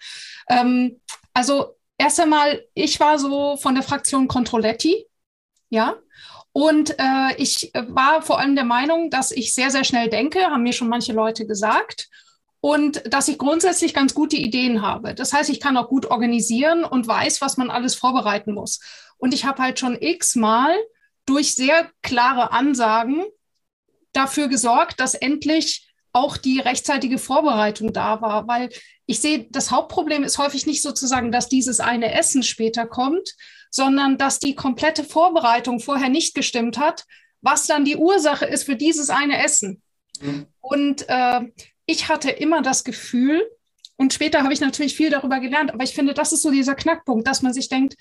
[0.48, 1.02] Ähm,
[1.34, 5.06] also erst einmal, ich war so von der Fraktion Controletti,
[5.70, 5.96] ja.
[6.52, 10.64] Und äh, ich war vor allem der Meinung, dass ich sehr, sehr schnell denke, haben
[10.64, 12.10] mir schon manche Leute gesagt.
[12.60, 15.16] Und dass ich grundsätzlich ganz gute Ideen habe.
[15.16, 18.80] Das heißt, ich kann auch gut organisieren und weiß, was man alles vorbereiten muss.
[19.18, 20.74] Und ich habe halt schon x-mal
[21.26, 23.26] durch sehr klare Ansagen
[24.14, 28.70] dafür gesorgt, dass endlich auch die rechtzeitige Vorbereitung da war, weil
[29.06, 33.36] ich sehe, das Hauptproblem ist häufig nicht sozusagen, dass dieses eine Essen später kommt,
[33.70, 37.06] sondern dass die komplette Vorbereitung vorher nicht gestimmt hat,
[37.42, 39.82] was dann die Ursache ist für dieses eine Essen.
[40.22, 40.48] Mhm.
[40.62, 41.42] Und äh,
[41.86, 43.42] ich hatte immer das Gefühl,
[43.98, 46.76] und später habe ich natürlich viel darüber gelernt, aber ich finde, das ist so dieser
[46.76, 47.96] Knackpunkt, dass man sich denkt,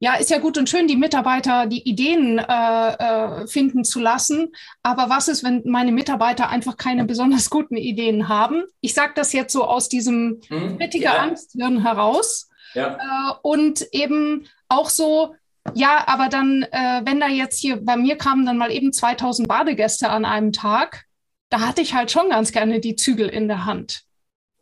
[0.00, 4.52] ja, ist ja gut und schön, die Mitarbeiter die Ideen äh, äh, finden zu lassen.
[4.82, 8.62] Aber was ist, wenn meine Mitarbeiter einfach keine besonders guten Ideen haben?
[8.80, 11.18] Ich sage das jetzt so aus diesem hm, ja.
[11.18, 12.48] Angsthirn heraus.
[12.74, 12.94] Ja.
[12.94, 15.34] Äh, und eben auch so,
[15.74, 19.48] ja, aber dann, äh, wenn da jetzt hier bei mir kamen dann mal eben 2000
[19.48, 21.06] Badegäste an einem Tag,
[21.50, 24.04] da hatte ich halt schon ganz gerne die Zügel in der Hand.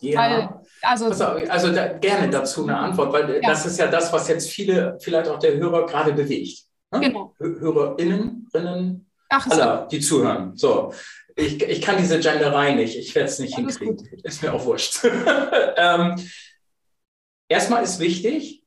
[0.01, 0.19] Ja.
[0.19, 3.49] Weil, also, also da, gerne dazu eine Antwort, weil ja.
[3.49, 6.65] das ist ja das, was jetzt viele, vielleicht auch der Hörer gerade bewegt.
[6.91, 7.01] Ne?
[7.01, 7.35] Genau.
[7.39, 9.89] HörerInnen, Rinnen, Ach, alle, so.
[9.89, 10.57] die zuhören.
[10.57, 10.93] So.
[11.35, 13.97] Ich, ich kann diese Genderei nicht, ich werde es nicht Alles hinkriegen.
[14.11, 14.23] Gut.
[14.23, 15.05] Ist mir auch wurscht.
[15.77, 16.17] ähm,
[17.49, 18.65] erstmal ist wichtig,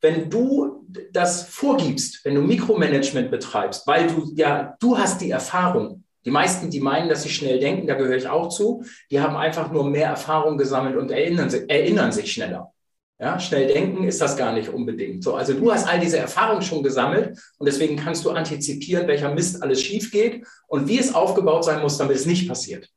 [0.00, 6.03] wenn du das vorgibst, wenn du Mikromanagement betreibst, weil du ja, du hast die Erfahrung,
[6.24, 9.36] die meisten, die meinen, dass sie schnell denken, da gehöre ich auch zu, die haben
[9.36, 12.72] einfach nur mehr Erfahrung gesammelt und erinnern, erinnern sich schneller.
[13.20, 15.22] Ja, schnell denken ist das gar nicht unbedingt.
[15.22, 19.32] So, also du hast all diese Erfahrungen schon gesammelt und deswegen kannst du antizipieren, welcher
[19.32, 22.88] Mist alles schief geht und wie es aufgebaut sein muss, damit es nicht passiert.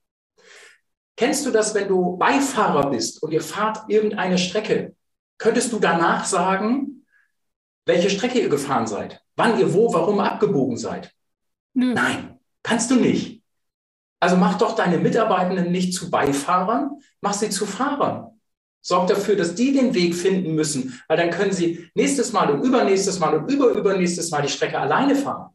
[1.15, 4.95] Kennst du das, wenn du Beifahrer bist und ihr fahrt irgendeine Strecke?
[5.37, 7.05] Könntest du danach sagen,
[7.85, 9.21] welche Strecke ihr gefahren seid?
[9.35, 11.11] Wann ihr wo, warum abgebogen seid?
[11.73, 11.93] Nö.
[11.93, 12.36] Nein.
[12.63, 13.43] Kannst du nicht.
[14.19, 18.39] Also mach doch deine Mitarbeitenden nicht zu Beifahrern, mach sie zu Fahrern.
[18.81, 22.63] Sorg dafür, dass die den Weg finden müssen, weil dann können sie nächstes Mal und
[22.63, 25.53] übernächstes Mal und überübernächstes Mal die Strecke alleine fahren.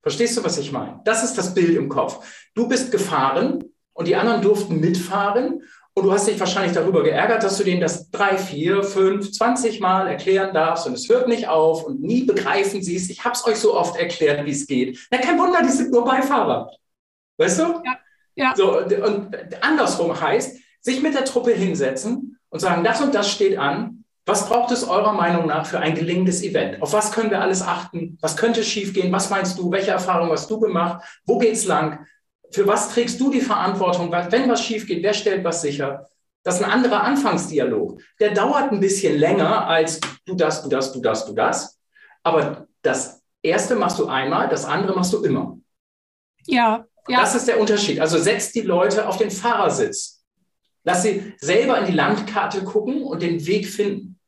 [0.00, 1.00] Verstehst du, was ich meine?
[1.04, 2.24] Das ist das Bild im Kopf.
[2.54, 5.62] Du bist gefahren und die anderen durften mitfahren
[5.98, 9.80] und du hast dich wahrscheinlich darüber geärgert, dass du denen das drei, vier, fünf, zwanzig
[9.80, 13.10] Mal erklären darfst und es hört nicht auf und nie begreifen sie es.
[13.10, 14.98] Ich habe es euch so oft erklärt, wie es geht.
[15.10, 16.70] Na, kein Wunder, die sind nur Beifahrer.
[17.36, 17.62] Weißt du?
[17.84, 17.98] Ja.
[18.34, 18.54] ja.
[18.56, 23.58] So, und andersrum heißt, sich mit der Truppe hinsetzen und sagen, das und das steht
[23.58, 24.04] an.
[24.26, 26.82] Was braucht es eurer Meinung nach für ein gelingendes Event?
[26.82, 28.18] Auf was können wir alles achten?
[28.20, 29.10] Was könnte schiefgehen?
[29.10, 29.70] Was meinst du?
[29.70, 31.02] Welche Erfahrungen hast du gemacht?
[31.24, 32.06] Wo geht's lang?
[32.50, 34.10] Für was trägst du die Verantwortung?
[34.10, 36.08] Wenn was schief geht, wer stellt was sicher?
[36.42, 38.00] Das ist ein anderer Anfangsdialog.
[38.20, 41.78] Der dauert ein bisschen länger als du das, du das, du das, du das.
[42.22, 45.58] Aber das erste machst du einmal, das andere machst du immer.
[46.46, 47.20] Ja, ja.
[47.20, 48.00] Das ist der Unterschied.
[48.00, 50.22] Also setz die Leute auf den Fahrersitz.
[50.84, 54.18] Lass sie selber in die Landkarte gucken und den Weg finden.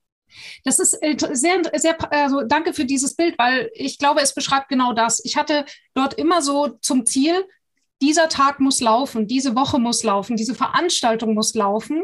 [0.64, 4.68] Das ist äh, sehr, sehr, also danke für dieses Bild, weil ich glaube, es beschreibt
[4.68, 5.24] genau das.
[5.24, 7.44] Ich hatte dort immer so zum Ziel,
[8.00, 12.02] dieser Tag muss laufen, diese Woche muss laufen, diese Veranstaltung muss laufen.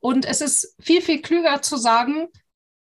[0.00, 2.28] Und es ist viel, viel klüger zu sagen,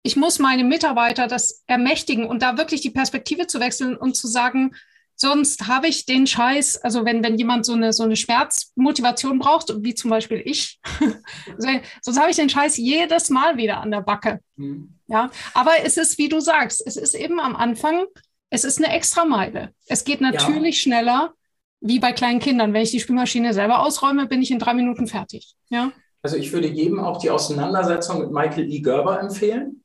[0.02, 4.28] ich muss meine Mitarbeiter das ermächtigen und da wirklich die Perspektive zu wechseln und zu
[4.28, 4.74] sagen,
[5.16, 9.72] sonst habe ich den Scheiß, also wenn, wenn jemand so eine, so eine Schmerzmotivation braucht,
[9.82, 10.78] wie zum Beispiel ich,
[11.58, 14.40] sonst habe ich den Scheiß jedes Mal wieder an der Backe.
[14.56, 14.94] Mhm.
[15.08, 18.04] Ja, aber es ist, wie du sagst, es ist eben am Anfang,
[18.50, 19.72] es ist eine Extrameile.
[19.86, 20.82] Es geht natürlich ja.
[20.82, 21.34] schneller,
[21.80, 22.72] wie bei kleinen Kindern.
[22.72, 25.54] Wenn ich die Spülmaschine selber ausräume, bin ich in drei Minuten fertig.
[25.68, 25.92] Ja?
[26.22, 28.80] Also ich würde jedem auch die Auseinandersetzung mit Michael E.
[28.80, 29.84] Gerber empfehlen,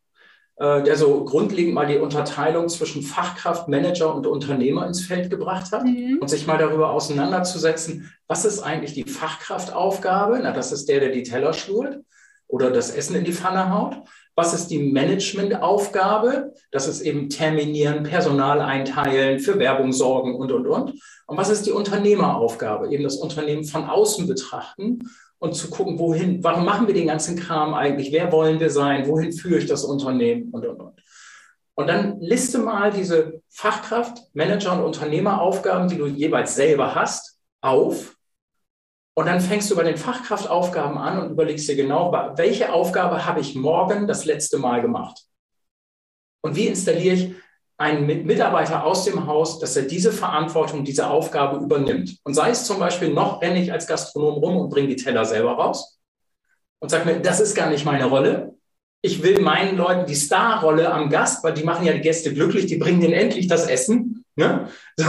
[0.55, 5.71] äh, der so grundlegend mal die Unterteilung zwischen Fachkraft, Manager und Unternehmer ins Feld gebracht
[5.71, 6.17] hat mhm.
[6.19, 10.39] und sich mal darüber auseinanderzusetzen, was ist eigentlich die Fachkraftaufgabe?
[10.41, 11.99] Na, das ist der, der die Teller schlurt
[12.47, 13.97] oder das Essen in die Pfanne haut.
[14.35, 16.53] Was ist die Managementaufgabe?
[16.71, 20.93] Das ist eben terminieren, Personal einteilen, für Werbung sorgen und, und, und.
[21.27, 22.91] Und was ist die Unternehmeraufgabe?
[22.91, 24.99] Eben das Unternehmen von außen betrachten
[25.39, 28.11] und zu gucken, wohin, warum machen wir den ganzen Kram eigentlich?
[28.11, 29.07] Wer wollen wir sein?
[29.07, 30.49] Wohin führe ich das Unternehmen?
[30.51, 31.01] Und, und, und.
[31.73, 38.15] Und dann liste mal diese Fachkraft, Manager und Unternehmeraufgaben, die du jeweils selber hast, auf.
[39.13, 43.41] Und dann fängst du bei den Fachkraftaufgaben an und überlegst dir genau, welche Aufgabe habe
[43.41, 45.25] ich morgen das letzte Mal gemacht?
[46.41, 47.35] Und wie installiere ich
[47.81, 52.19] einen Mitarbeiter aus dem Haus, dass er diese Verantwortung, diese Aufgabe übernimmt.
[52.23, 55.25] Und sei es zum Beispiel, noch renne ich als Gastronom rum und bringe die Teller
[55.25, 55.99] selber raus
[56.79, 58.53] und sage mir, das ist gar nicht meine Rolle.
[59.01, 62.67] Ich will meinen Leuten die Starrolle am Gast, weil die machen ja die Gäste glücklich,
[62.67, 64.25] die bringen denen endlich das Essen.
[64.35, 64.67] Ne?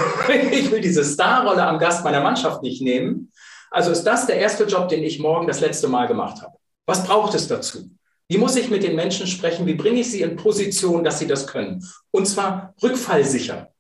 [0.51, 3.32] Ich will diese Starrolle am Gast meiner Mannschaft nicht nehmen.
[3.73, 6.57] Also ist das der erste Job, den ich morgen das letzte Mal gemacht habe.
[6.87, 7.91] Was braucht es dazu?
[8.29, 9.67] Wie muss ich mit den Menschen sprechen?
[9.67, 11.83] Wie bringe ich sie in Position, dass sie das können?
[12.11, 13.71] Und zwar rückfallsicher.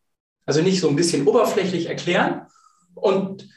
[0.46, 2.46] Also nicht so ein bisschen oberflächlich erklären
[2.94, 3.48] und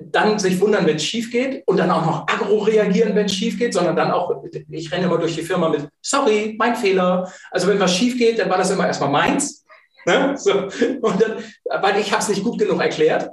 [0.00, 3.34] dann sich wundern, wenn es schief geht und dann auch noch agro reagieren, wenn es
[3.34, 7.32] schief geht, sondern dann auch, ich renne immer durch die Firma mit, sorry, mein Fehler.
[7.50, 9.64] Also wenn was schief geht, dann war das immer erstmal meins.
[10.06, 10.34] Ne?
[10.36, 10.52] So.
[11.00, 11.42] Und dann,
[11.82, 13.30] weil ich habe es nicht gut genug erklärt.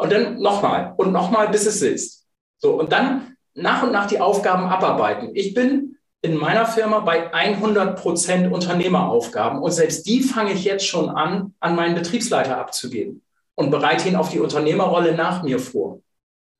[0.00, 2.26] Und dann nochmal und nochmal, bis es sitzt.
[2.56, 5.32] So, und dann nach und nach die Aufgaben abarbeiten.
[5.34, 9.58] Ich bin in meiner Firma bei 100 Prozent Unternehmeraufgaben.
[9.58, 13.22] Und selbst die fange ich jetzt schon an, an meinen Betriebsleiter abzugeben
[13.56, 16.00] und bereite ihn auf die Unternehmerrolle nach mir vor.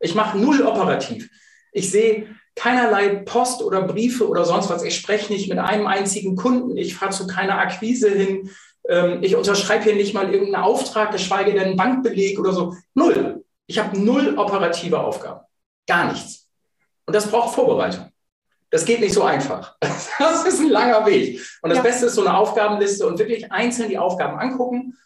[0.01, 1.31] Ich mache null operativ.
[1.73, 2.27] Ich sehe
[2.57, 4.83] keinerlei Post oder Briefe oder sonst was.
[4.83, 6.77] Ich spreche nicht mit einem einzigen Kunden.
[6.77, 8.51] Ich fahre zu keiner Akquise hin.
[8.89, 12.75] Ähm, ich unterschreibe hier nicht mal irgendeinen Auftrag, geschweige denn einen Bankbeleg oder so.
[12.95, 13.45] Null.
[13.67, 15.41] Ich habe null operative Aufgaben.
[15.87, 16.49] Gar nichts.
[17.07, 18.11] Und das braucht Vorbereitung.
[18.71, 19.77] Das geht nicht so einfach.
[20.19, 21.41] Das ist ein langer Weg.
[21.63, 21.83] Und das ja.
[21.83, 24.99] Beste ist so eine Aufgabenliste und wirklich einzeln die Aufgaben angucken.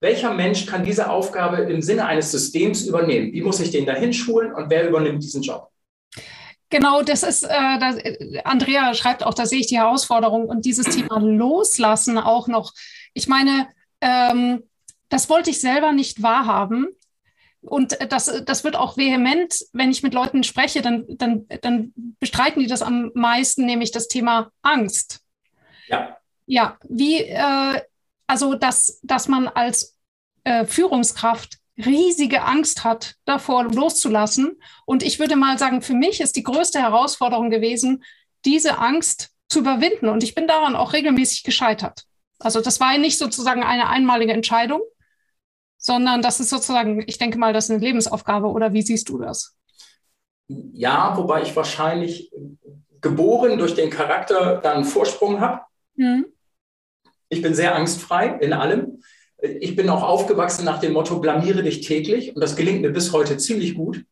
[0.00, 3.32] Welcher Mensch kann diese Aufgabe im Sinne eines Systems übernehmen?
[3.32, 5.68] Wie muss ich den dahin schulen und wer übernimmt diesen Job?
[6.70, 7.96] Genau, das ist, äh, das,
[8.44, 12.72] Andrea schreibt auch, da sehe ich die Herausforderung und dieses Thema Loslassen auch noch.
[13.16, 13.68] Ich meine,
[14.02, 14.62] ähm,
[15.08, 16.88] das wollte ich selber nicht wahrhaben.
[17.62, 22.60] Und das, das wird auch vehement, wenn ich mit Leuten spreche, dann, dann, dann bestreiten
[22.60, 25.22] die das am meisten, nämlich das Thema Angst.
[25.88, 26.18] Ja.
[26.44, 27.80] Ja, wie, äh,
[28.26, 29.96] also dass, dass man als
[30.44, 34.60] äh, Führungskraft riesige Angst hat, davor loszulassen.
[34.84, 38.04] Und ich würde mal sagen, für mich ist die größte Herausforderung gewesen,
[38.44, 40.08] diese Angst zu überwinden.
[40.08, 42.06] Und ich bin daran auch regelmäßig gescheitert.
[42.38, 44.82] Also das war nicht sozusagen eine einmalige Entscheidung,
[45.78, 49.18] sondern das ist sozusagen, ich denke mal, das ist eine Lebensaufgabe oder wie siehst du
[49.18, 49.56] das?
[50.48, 52.30] Ja, wobei ich wahrscheinlich
[53.00, 55.62] geboren durch den Charakter da einen Vorsprung habe.
[55.96, 56.26] Mhm.
[57.28, 59.02] Ich bin sehr angstfrei in allem.
[59.40, 63.12] Ich bin auch aufgewachsen nach dem Motto, blamiere dich täglich und das gelingt mir bis
[63.12, 64.04] heute ziemlich gut,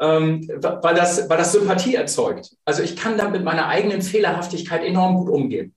[0.00, 2.56] ähm, weil, das, weil das Sympathie erzeugt.
[2.64, 5.74] Also ich kann dann mit meiner eigenen Fehlerhaftigkeit enorm gut umgehen.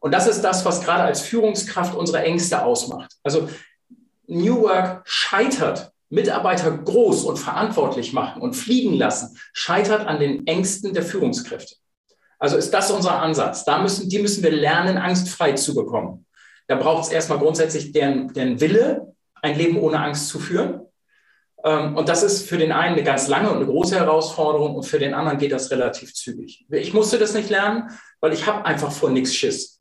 [0.00, 3.12] Und das ist das, was gerade als Führungskraft unsere Ängste ausmacht.
[3.22, 3.48] Also
[4.26, 10.94] New Work scheitert, Mitarbeiter groß und verantwortlich machen und fliegen lassen, scheitert an den Ängsten
[10.94, 11.76] der Führungskräfte.
[12.38, 13.64] Also ist das unser Ansatz.
[13.64, 16.26] Da müssen, die müssen wir lernen, angstfrei zu bekommen.
[16.68, 20.80] Da braucht es erstmal grundsätzlich deren, deren Wille, ein Leben ohne Angst zu führen.
[21.64, 24.84] Ähm, und das ist für den einen eine ganz lange und eine große Herausforderung und
[24.84, 26.66] für den anderen geht das relativ zügig.
[26.70, 29.75] Ich musste das nicht lernen, weil ich habe einfach vor nichts Schiss.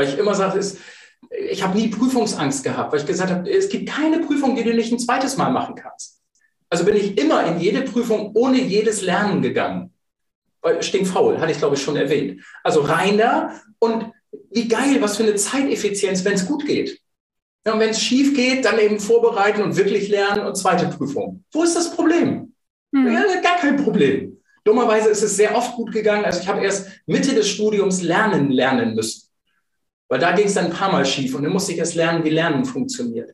[0.00, 0.78] Weil ich immer sage, ist,
[1.50, 4.72] ich habe nie Prüfungsangst gehabt, weil ich gesagt habe, es gibt keine Prüfung, die du
[4.72, 6.22] nicht ein zweites Mal machen kannst.
[6.70, 9.92] Also bin ich immer in jede Prüfung ohne jedes Lernen gegangen.
[10.80, 12.42] Stinkfaul, hatte ich glaube ich schon erwähnt.
[12.64, 14.06] Also reiner und
[14.50, 16.98] wie geil, was für eine Zeiteffizienz, wenn es gut geht.
[17.66, 21.44] Ja, und wenn es schief geht, dann eben vorbereiten und wirklich lernen und zweite Prüfung.
[21.52, 22.54] Wo ist das Problem?
[22.94, 23.12] Hm.
[23.12, 24.38] Ja, gar kein Problem.
[24.64, 26.24] Dummerweise ist es sehr oft gut gegangen.
[26.24, 29.29] Also ich habe erst Mitte des Studiums lernen lernen müssen.
[30.10, 32.24] Weil da ging es dann ein paar Mal schief und dann musste ich erst lernen,
[32.24, 33.30] wie Lernen funktioniert.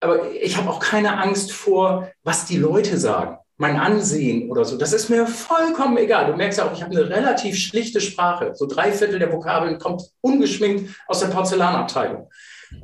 [0.00, 4.78] Aber ich habe auch keine Angst vor, was die Leute sagen, mein Ansehen oder so.
[4.78, 6.26] Das ist mir vollkommen egal.
[6.30, 8.52] Du merkst ja auch, ich habe eine relativ schlichte Sprache.
[8.54, 12.30] So drei Viertel der Vokabeln kommt ungeschminkt aus der Porzellanabteilung.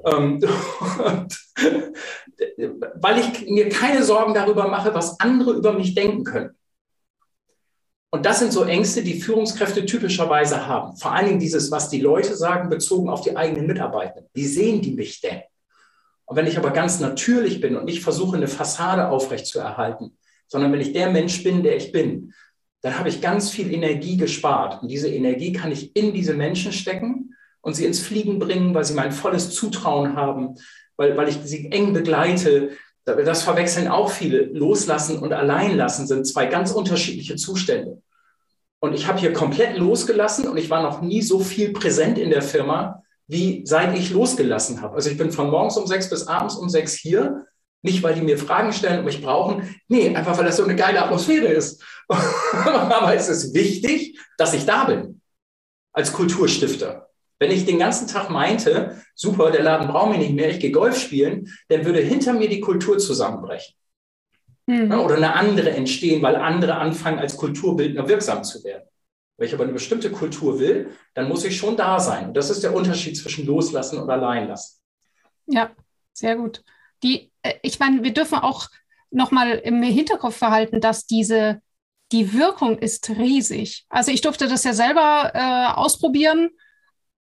[0.05, 0.41] Ähm,
[2.95, 6.58] weil ich mir keine Sorgen darüber mache, was andere über mich denken können.
[8.11, 10.97] Und das sind so Ängste, die Führungskräfte typischerweise haben.
[10.97, 14.23] Vor allen Dingen dieses, was die Leute sagen, bezogen auf die eigenen Mitarbeiter.
[14.33, 15.43] Wie sehen die mich denn?
[16.25, 20.17] Und wenn ich aber ganz natürlich bin und nicht versuche, eine Fassade aufrechtzuerhalten,
[20.47, 22.33] sondern wenn ich der Mensch bin, der ich bin,
[22.81, 24.83] dann habe ich ganz viel Energie gespart.
[24.83, 28.85] Und diese Energie kann ich in diese Menschen stecken und sie ins Fliegen bringen, weil
[28.85, 30.55] sie mein volles Zutrauen haben,
[30.97, 32.71] weil, weil ich sie eng begleite,
[33.17, 34.45] das verwechseln auch viele.
[34.45, 38.03] Loslassen und Alleinlassen sind zwei ganz unterschiedliche Zustände.
[38.81, 42.31] Und ich habe hier komplett losgelassen und ich war noch nie so viel präsent in
[42.31, 44.95] der Firma, wie seit ich losgelassen habe.
[44.95, 47.47] Also ich bin von morgens um sechs bis abends um sechs hier.
[47.83, 49.77] Nicht, weil die mir Fragen stellen und mich brauchen.
[49.87, 51.83] Nee, einfach weil das so eine geile Atmosphäre ist.
[52.09, 55.21] Aber es ist wichtig, dass ich da bin.
[55.93, 57.08] Als Kulturstifter.
[57.39, 60.73] Wenn ich den ganzen Tag meinte, super, der Laden braucht mich nicht mehr, ich gehe
[60.73, 63.75] Golf spielen, dann würde hinter mir die Kultur zusammenbrechen.
[64.67, 64.93] Mhm.
[64.93, 68.89] Oder eine andere entstehen, weil andere anfangen, als Kulturbildner wirksam zu werden.
[69.37, 72.29] Wenn ich aber eine bestimmte Kultur will, dann muss ich schon da sein.
[72.29, 74.81] Und das ist der Unterschied zwischen Loslassen und Alleinlassen.
[75.47, 75.71] Ja,
[76.13, 76.65] sehr gut.
[77.05, 78.69] Die, äh, ich meine, wir dürfen auch
[79.11, 81.63] nochmal im Hinterkopf behalten, dass diese,
[82.11, 83.87] die Wirkung ist riesig.
[83.89, 86.51] Also ich durfte das ja selber äh, ausprobieren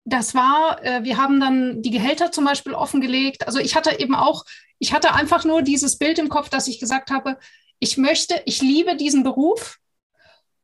[0.04, 3.46] das war, äh, wir haben dann die Gehälter zum Beispiel offengelegt.
[3.46, 4.44] Also ich hatte eben auch,
[4.78, 7.38] ich hatte einfach nur dieses Bild im Kopf, dass ich gesagt habe,
[7.78, 9.78] ich möchte, ich liebe diesen Beruf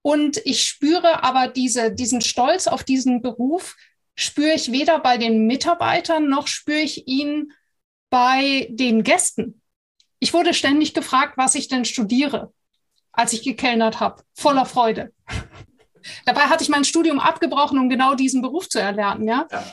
[0.02, 3.76] und ich spüre aber diese, diesen Stolz auf diesen Beruf,
[4.14, 7.52] spüre ich weder bei den Mitarbeitern noch spüre ich ihn
[8.10, 9.60] bei den Gästen.
[10.18, 12.52] Ich wurde ständig gefragt, was ich denn studiere,
[13.12, 15.12] als ich gekellnert habe, voller Freude.
[16.24, 19.46] Dabei hatte ich mein Studium abgebrochen, um genau diesen Beruf zu erlernen, ja.
[19.50, 19.64] ja.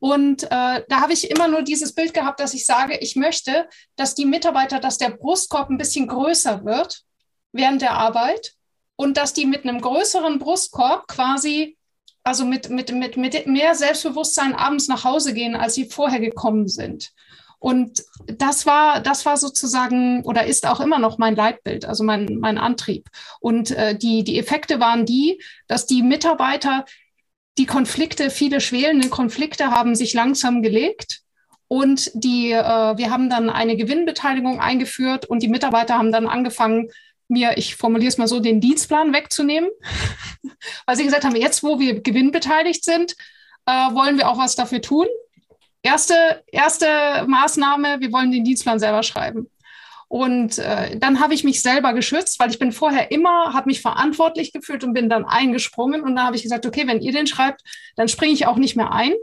[0.00, 3.68] Und äh, da habe ich immer nur dieses Bild gehabt, dass ich sage, ich möchte,
[3.96, 7.02] dass die Mitarbeiter, dass der Brustkorb ein bisschen größer wird
[7.52, 8.54] während der Arbeit
[8.96, 11.76] und dass die mit einem größeren Brustkorb quasi,
[12.22, 16.68] also mit, mit, mit, mit mehr Selbstbewusstsein abends nach Hause gehen, als sie vorher gekommen
[16.68, 17.12] sind.
[17.58, 22.38] Und das war, das war sozusagen oder ist auch immer noch mein Leitbild, also mein,
[22.40, 23.08] mein Antrieb.
[23.40, 26.84] Und äh, die, die Effekte waren die, dass die Mitarbeiter
[27.58, 31.22] die Konflikte, viele schwelende Konflikte haben sich langsam gelegt.
[31.66, 36.90] Und die, äh, wir haben dann eine Gewinnbeteiligung eingeführt und die Mitarbeiter haben dann angefangen,
[37.26, 39.68] mir, ich formuliere es mal so, den Dienstplan wegzunehmen,
[40.86, 43.16] weil sie gesagt haben, jetzt wo wir gewinnbeteiligt sind,
[43.66, 45.06] äh, wollen wir auch was dafür tun.
[45.88, 46.86] Erste, erste
[47.26, 49.48] Maßnahme, wir wollen den Dienstplan selber schreiben.
[50.06, 53.80] Und äh, dann habe ich mich selber geschützt, weil ich bin vorher immer, habe mich
[53.80, 56.02] verantwortlich gefühlt und bin dann eingesprungen.
[56.02, 57.62] Und da habe ich gesagt, okay, wenn ihr den schreibt,
[57.96, 59.14] dann springe ich auch nicht mehr ein.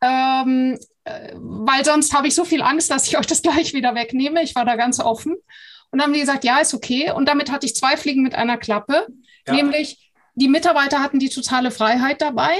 [0.00, 3.94] Ähm, äh, weil sonst habe ich so viel Angst, dass ich euch das gleich wieder
[3.94, 4.42] wegnehme.
[4.42, 5.34] Ich war da ganz offen.
[5.34, 7.10] Und dann haben die gesagt, ja, ist okay.
[7.10, 9.06] Und damit hatte ich zwei Fliegen mit einer Klappe.
[9.46, 9.52] Ja.
[9.52, 12.56] Nämlich, die Mitarbeiter hatten die totale Freiheit dabei.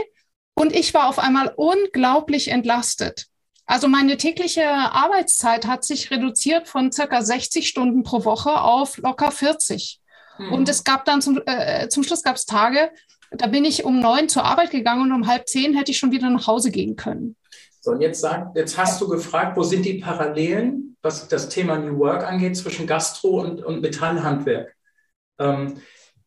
[0.54, 3.26] Und ich war auf einmal unglaublich entlastet.
[3.66, 9.30] Also meine tägliche Arbeitszeit hat sich reduziert von circa 60 Stunden pro Woche auf locker
[9.30, 10.00] 40.
[10.38, 10.52] Mhm.
[10.52, 12.90] Und es gab dann zum, äh, zum Schluss gab es Tage,
[13.30, 16.12] da bin ich um neun zur Arbeit gegangen und um halb zehn hätte ich schon
[16.12, 17.36] wieder nach Hause gehen können.
[17.80, 21.76] So, und jetzt, sag, jetzt hast du gefragt, wo sind die Parallelen, was das Thema
[21.76, 24.74] New Work angeht, zwischen Gastro und, und Metallhandwerk?
[25.38, 25.80] Ähm,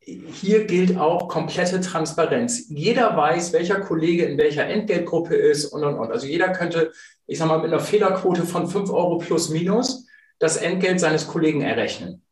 [0.08, 2.70] hier gilt auch komplette Transparenz.
[2.70, 6.12] Jeder weiß, welcher Kollege in welcher Entgeltgruppe ist und, und, und.
[6.12, 6.94] Also jeder könnte,
[7.26, 10.08] ich sage mal, mit einer Fehlerquote von 5 Euro plus minus
[10.40, 12.24] das Entgelt seines Kollegen errechnen.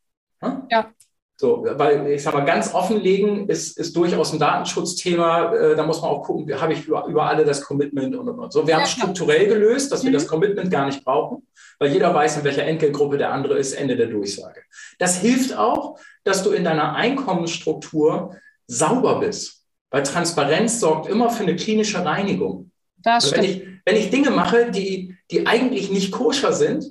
[0.41, 0.67] Ja.
[0.71, 0.93] ja.
[1.37, 5.53] So, weil ich sage mal, ganz offenlegen ist, ist durchaus ein Datenschutzthema.
[5.53, 8.39] Äh, da muss man auch gucken, habe ich über, über alle das Commitment und, und,
[8.39, 8.53] und.
[8.53, 10.07] So, wir haben strukturell gelöst, dass mhm.
[10.07, 11.45] wir das Commitment gar nicht brauchen,
[11.77, 14.61] weil jeder weiß, in welcher Entgeltgruppe der andere ist, Ende der Durchsage.
[14.97, 19.65] Das hilft auch, dass du in deiner Einkommensstruktur sauber bist.
[19.91, 22.71] Weil Transparenz sorgt immer für eine klinische Reinigung.
[22.97, 26.85] Das also wenn, ich, wenn ich Dinge mache, die, die eigentlich nicht koscher sind,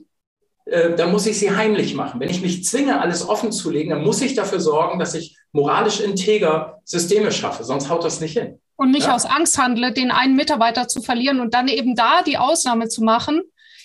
[0.67, 2.21] äh, dann muss ich sie heimlich machen.
[2.21, 5.37] Wenn ich mich zwinge, alles offen zu legen, dann muss ich dafür sorgen, dass ich
[5.53, 8.59] moralisch integer Systeme schaffe, sonst haut das nicht hin.
[8.77, 9.15] Und nicht ja?
[9.15, 13.05] aus Angst handle, den einen Mitarbeiter zu verlieren und dann eben da die Ausnahme zu
[13.05, 13.43] machen,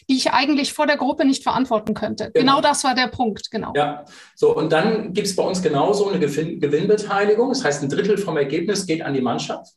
[0.10, 2.32] die ich eigentlich vor der Gruppe nicht verantworten könnte.
[2.34, 3.74] Genau, genau das war der Punkt, genau.
[3.76, 7.50] Ja, so und dann gibt es bei uns genauso eine Gewinn Gewinnbeteiligung.
[7.50, 9.74] Das heißt, ein Drittel vom Ergebnis geht an die Mannschaft.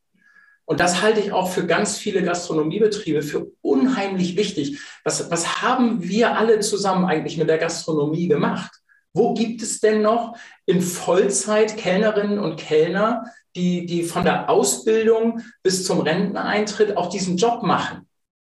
[0.73, 4.81] Und das halte ich auch für ganz viele Gastronomiebetriebe für unheimlich wichtig.
[5.05, 8.73] Was, was haben wir alle zusammen eigentlich mit der Gastronomie gemacht?
[9.13, 15.43] Wo gibt es denn noch in Vollzeit Kellnerinnen und Kellner, die, die von der Ausbildung
[15.63, 18.09] bis zum Renteneintritt auch diesen Job machen?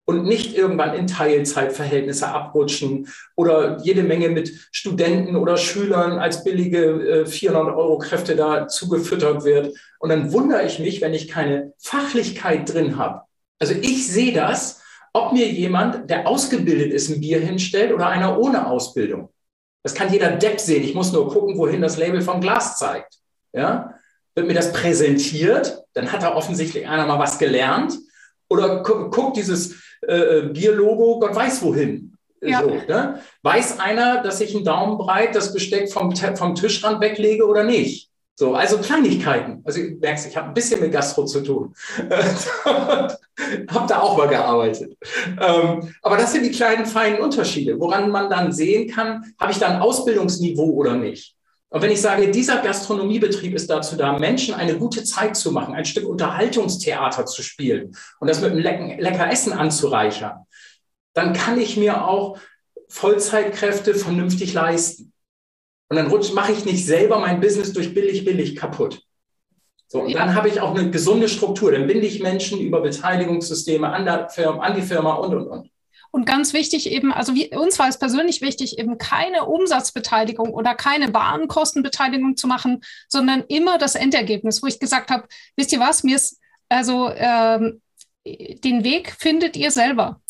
[0.06, 7.22] Und nicht irgendwann in Teilzeitverhältnisse abrutschen oder jede Menge mit Studenten oder Schülern als billige
[7.22, 9.76] äh, 400 Euro Kräfte da zugefüttert wird.
[9.98, 13.22] Und dann wundere ich mich, wenn ich keine Fachlichkeit drin habe.
[13.58, 14.80] Also ich sehe das,
[15.12, 19.30] ob mir jemand, der ausgebildet ist, ein Bier hinstellt oder einer ohne Ausbildung.
[19.82, 20.84] Das kann jeder Depp sehen.
[20.84, 23.18] Ich muss nur gucken, wohin das Label vom Glas zeigt.
[23.52, 23.94] Ja?
[24.34, 27.98] Wird mir das präsentiert, dann hat da offensichtlich einer mal was gelernt.
[28.48, 29.76] Oder gu guckt dieses
[30.06, 32.16] äh, Bierlogo, Gott weiß wohin.
[32.42, 32.62] Ja.
[32.62, 33.20] So, ne?
[33.42, 38.10] Weiß einer, dass ich einen Daumen breit das Besteck vom, vom Tischrand weglege oder nicht?
[38.38, 39.62] So, also Kleinigkeiten.
[39.64, 41.74] Also du merkst, ich habe ein bisschen mit Gastro zu tun.
[42.66, 44.94] habe da auch mal gearbeitet.
[45.40, 49.58] Ähm, aber das sind die kleinen, feinen Unterschiede, woran man dann sehen kann, habe ich
[49.58, 51.35] da ein Ausbildungsniveau oder nicht.
[51.76, 55.74] Und wenn ich sage, dieser Gastronomiebetrieb ist dazu da, Menschen eine gute Zeit zu machen,
[55.74, 60.46] ein Stück Unterhaltungstheater zu spielen und das mit einem lecken, lecker Essen anzureichern,
[61.12, 62.38] dann kann ich mir auch
[62.88, 65.12] Vollzeitkräfte vernünftig leisten.
[65.90, 69.02] Und dann mache ich nicht selber mein Business durch billig, billig kaputt.
[69.86, 70.20] So, und ja.
[70.20, 71.72] dann habe ich auch eine gesunde Struktur.
[71.72, 75.70] Dann binde ich Menschen über Beteiligungssysteme an, der Firma, an die Firma und, und, und.
[76.16, 80.74] Und ganz wichtig eben, also wie, uns war es persönlich wichtig, eben keine Umsatzbeteiligung oder
[80.74, 86.04] keine Warenkostenbeteiligung zu machen, sondern immer das Endergebnis, wo ich gesagt habe, wisst ihr was,
[86.04, 86.40] mir ist,
[86.70, 87.82] also ähm,
[88.24, 90.22] den Weg findet ihr selber.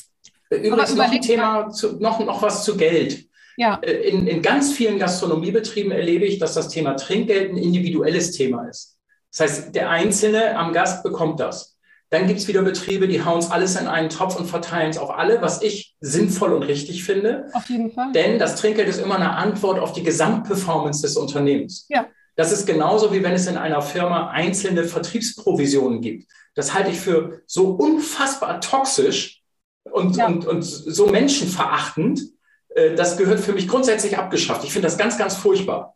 [0.50, 3.28] Übrigens noch ein Thema, zu, noch, noch was zu Geld.
[3.56, 3.78] Ja.
[3.80, 8.68] Äh, in, in ganz vielen Gastronomiebetrieben erlebe ich, dass das Thema Trinkgeld ein individuelles Thema
[8.68, 8.98] ist.
[9.30, 11.75] Das heißt, der Einzelne am Gast bekommt das.
[12.10, 14.98] Dann gibt es wieder Betriebe, die hauen es alles in einen Topf und verteilen es
[14.98, 17.48] auf alle, was ich sinnvoll und richtig finde.
[17.52, 18.12] Auf jeden Fall.
[18.12, 21.86] Denn das Trinkgeld ist immer eine Antwort auf die Gesamtperformance des Unternehmens.
[21.88, 22.06] Ja.
[22.36, 26.30] Das ist genauso wie wenn es in einer Firma einzelne Vertriebsprovisionen gibt.
[26.54, 29.42] Das halte ich für so unfassbar toxisch
[29.90, 30.26] und, ja.
[30.26, 32.20] und, und so menschenverachtend.
[32.68, 34.62] Äh, das gehört für mich grundsätzlich abgeschafft.
[34.64, 35.95] Ich finde das ganz, ganz furchtbar.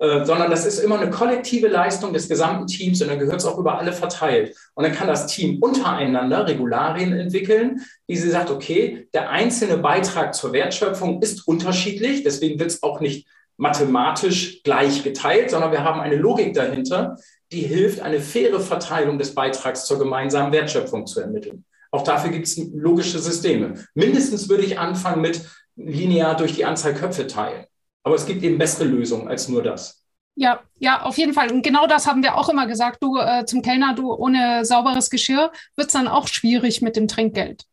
[0.00, 3.44] Äh, sondern das ist immer eine kollektive Leistung des gesamten Teams und dann gehört es
[3.44, 4.56] auch über alle verteilt.
[4.74, 10.34] Und dann kann das Team untereinander Regularien entwickeln, wie sie sagt, okay, der einzelne Beitrag
[10.34, 13.28] zur Wertschöpfung ist unterschiedlich, deswegen wird es auch nicht
[13.58, 17.18] mathematisch gleich geteilt, sondern wir haben eine Logik dahinter,
[17.52, 21.66] die hilft, eine faire Verteilung des Beitrags zur gemeinsamen Wertschöpfung zu ermitteln.
[21.90, 23.74] Auch dafür gibt es logische Systeme.
[23.92, 25.42] Mindestens würde ich anfangen mit
[25.76, 27.66] linear durch die Anzahl Köpfe teilen.
[28.02, 30.00] Aber es gibt eben bessere Lösungen als nur das.
[30.36, 31.52] Ja, ja, auf jeden Fall.
[31.52, 33.02] Und genau das haben wir auch immer gesagt.
[33.02, 37.08] Du äh, zum Kellner, du ohne sauberes Geschirr wird es dann auch schwierig mit dem
[37.08, 37.64] Trinkgeld.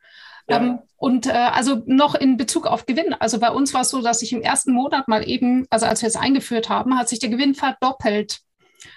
[0.49, 0.57] Ja.
[0.57, 3.13] Ähm, und äh, also noch in Bezug auf Gewinn.
[3.13, 6.01] Also bei uns war es so, dass sich im ersten Monat mal eben, also als
[6.01, 8.39] wir es eingeführt haben, hat sich der Gewinn verdoppelt.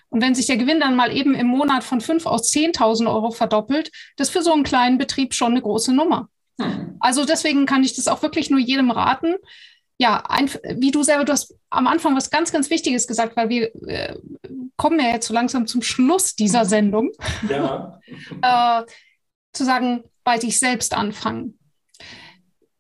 [0.09, 3.31] Und wenn sich der Gewinn dann mal eben im Monat von 5 aus 10.000 Euro
[3.31, 6.29] verdoppelt, das ist für so einen kleinen Betrieb schon eine große Nummer.
[6.61, 6.97] Hm.
[7.01, 9.37] Also deswegen kann ich das auch wirklich nur jedem raten
[10.01, 13.51] ja, ein, wie du selber, du hast am Anfang was ganz, ganz Wichtiges gesagt, weil
[13.51, 14.17] wir äh,
[14.77, 17.13] kommen ja jetzt so langsam zum Schluss dieser Sendung.
[17.47, 18.01] Ja.
[18.43, 18.87] äh,
[19.53, 21.59] zu sagen, bei dich selbst anfangen.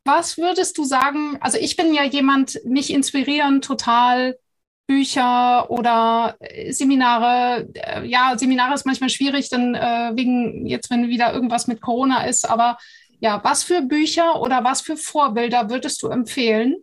[0.04, 1.36] Was würdest du sagen?
[1.42, 4.38] Also ich bin ja jemand, mich inspirieren total
[4.86, 7.68] Bücher oder äh, Seminare.
[7.74, 12.24] Äh, ja, Seminare ist manchmal schwierig, dann äh, wegen jetzt, wenn wieder irgendwas mit Corona
[12.24, 12.48] ist.
[12.48, 12.78] Aber
[13.18, 16.82] ja, was für Bücher oder was für Vorbilder würdest du empfehlen,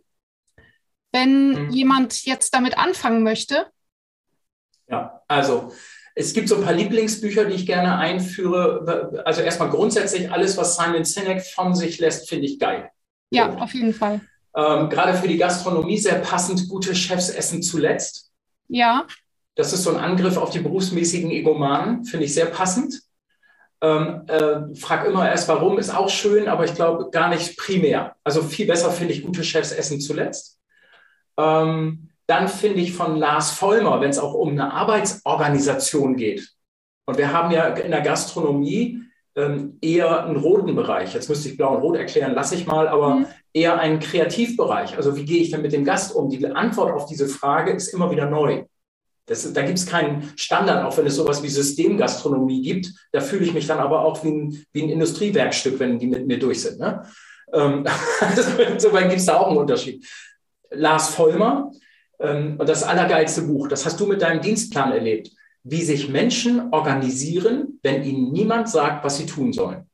[1.18, 1.70] wenn mhm.
[1.70, 3.66] jemand jetzt damit anfangen möchte?
[4.88, 5.72] Ja, also
[6.14, 9.22] es gibt so ein paar Lieblingsbücher, die ich gerne einführe.
[9.24, 12.90] Also erstmal grundsätzlich alles, was Simon Sinek von sich lässt, finde ich geil.
[13.30, 14.20] Ja, auf jeden Fall.
[14.56, 18.32] Ähm, gerade für die Gastronomie sehr passend, gute Chefs essen zuletzt.
[18.68, 19.06] Ja.
[19.54, 23.02] Das ist so ein Angriff auf die berufsmäßigen Egomanen, finde ich sehr passend.
[23.80, 28.16] Ähm, äh, frag immer erst, warum, ist auch schön, aber ich glaube gar nicht primär.
[28.24, 30.57] Also viel besser finde ich gute Chefs essen zuletzt.
[31.38, 36.50] Ähm, dann finde ich von Lars Vollmer, wenn es auch um eine Arbeitsorganisation geht.
[37.06, 39.00] Und wir haben ja in der Gastronomie
[39.34, 41.14] ähm, eher einen roten Bereich.
[41.14, 43.26] Jetzt müsste ich blau und rot erklären, lasse ich mal, aber mhm.
[43.54, 44.96] eher einen Kreativbereich.
[44.96, 46.28] Also wie gehe ich denn mit dem Gast um?
[46.28, 48.64] Die Antwort auf diese Frage ist immer wieder neu.
[49.24, 52.92] Das, da gibt es keinen Standard, auch wenn es sowas wie Systemgastronomie gibt.
[53.12, 56.26] Da fühle ich mich dann aber auch wie ein, wie ein Industriewerkstück, wenn die mit
[56.26, 56.78] mir durch sind.
[56.78, 57.02] Ne?
[57.52, 57.84] Ähm,
[58.72, 60.04] Insofern gibt es da auch einen Unterschied.
[60.70, 61.72] Lars Vollmer.
[62.20, 65.30] Ähm, und das allergeilste Buch, das hast du mit deinem Dienstplan erlebt,
[65.62, 69.88] wie sich Menschen organisieren, wenn ihnen niemand sagt, was sie tun sollen.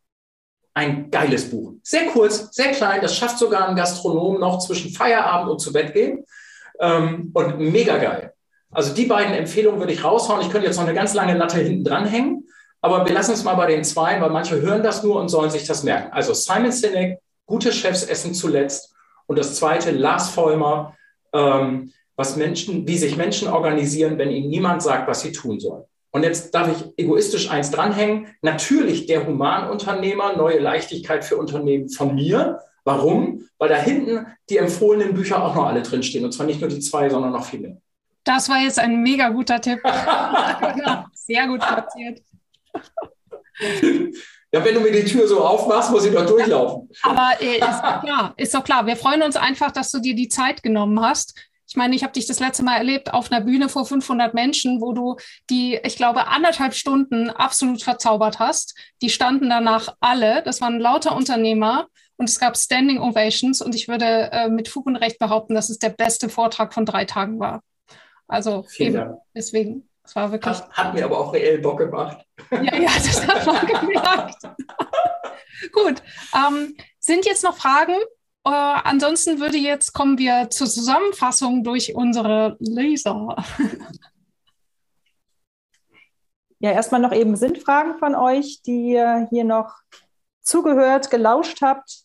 [0.72, 1.74] Ein geiles Buch.
[1.82, 5.92] Sehr kurz, sehr klein, das schafft sogar ein Gastronom noch zwischen Feierabend und zu Bett
[5.92, 6.24] gehen.
[6.80, 8.32] Ähm, und mega geil.
[8.70, 10.40] Also die beiden Empfehlungen würde ich raushauen.
[10.40, 12.48] Ich könnte jetzt noch eine ganz lange Latte hinten dranhängen,
[12.80, 15.50] aber wir lassen es mal bei den zwei, weil manche hören das nur und sollen
[15.50, 16.12] sich das merken.
[16.12, 18.93] Also Simon Sinek, gute Chefs essen zuletzt
[19.26, 20.96] und das zweite, Lars Vollmer,
[21.32, 25.84] ähm, was Menschen, wie sich Menschen organisieren, wenn ihnen niemand sagt, was sie tun sollen.
[26.12, 28.28] Und jetzt darf ich egoistisch eins dranhängen.
[28.40, 32.60] Natürlich der Humanunternehmer, neue Leichtigkeit für Unternehmen von mir.
[32.84, 33.48] Warum?
[33.58, 36.24] Weil da hinten die empfohlenen Bücher auch noch alle drinstehen.
[36.24, 37.80] Und zwar nicht nur die zwei, sondern noch viele.
[38.22, 39.80] Das war jetzt ein mega guter Tipp.
[41.14, 42.22] Sehr gut platziert.
[44.54, 46.88] Ja, wenn du mir die Tür so aufmachst, muss ich doch durchlaufen.
[47.02, 48.86] Aber äh, ist doch klar, ist doch klar.
[48.86, 51.34] Wir freuen uns einfach, dass du dir die Zeit genommen hast.
[51.66, 54.80] Ich meine, ich habe dich das letzte Mal erlebt auf einer Bühne vor 500 Menschen,
[54.80, 55.16] wo du
[55.50, 58.78] die, ich glaube, anderthalb Stunden absolut verzaubert hast.
[59.02, 60.40] Die standen danach alle.
[60.44, 64.86] Das waren lauter Unternehmer und es gab Standing Ovations und ich würde äh, mit Fug
[64.86, 67.60] und Recht behaupten, dass es der beste Vortrag von drei Tagen war.
[68.28, 69.88] Also eben, deswegen.
[70.04, 70.54] Das war wirklich.
[70.54, 72.24] Hat, hat, mir aber auch reell Bock gemacht.
[72.50, 74.48] Ja, ja, das hat man gemerkt.
[75.72, 76.02] Gut.
[76.34, 77.96] Ähm, sind jetzt noch Fragen?
[78.46, 83.36] Äh, ansonsten würde jetzt kommen wir zur Zusammenfassung durch unsere Leser.
[86.58, 89.74] Ja, erstmal noch eben sind Fragen von euch, die ihr hier noch
[90.40, 92.04] zugehört, gelauscht habt.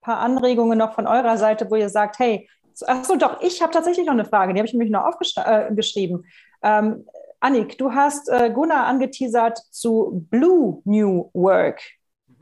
[0.00, 2.48] Ein paar Anregungen noch von eurer Seite, wo ihr sagt, hey,
[2.86, 6.24] achso, doch, ich habe tatsächlich noch eine Frage, die habe ich nämlich noch aufgeschrieben.
[6.60, 7.06] Äh, ähm,
[7.40, 11.80] Annik, du hast äh, Gunnar angeteasert zu Blue New Work.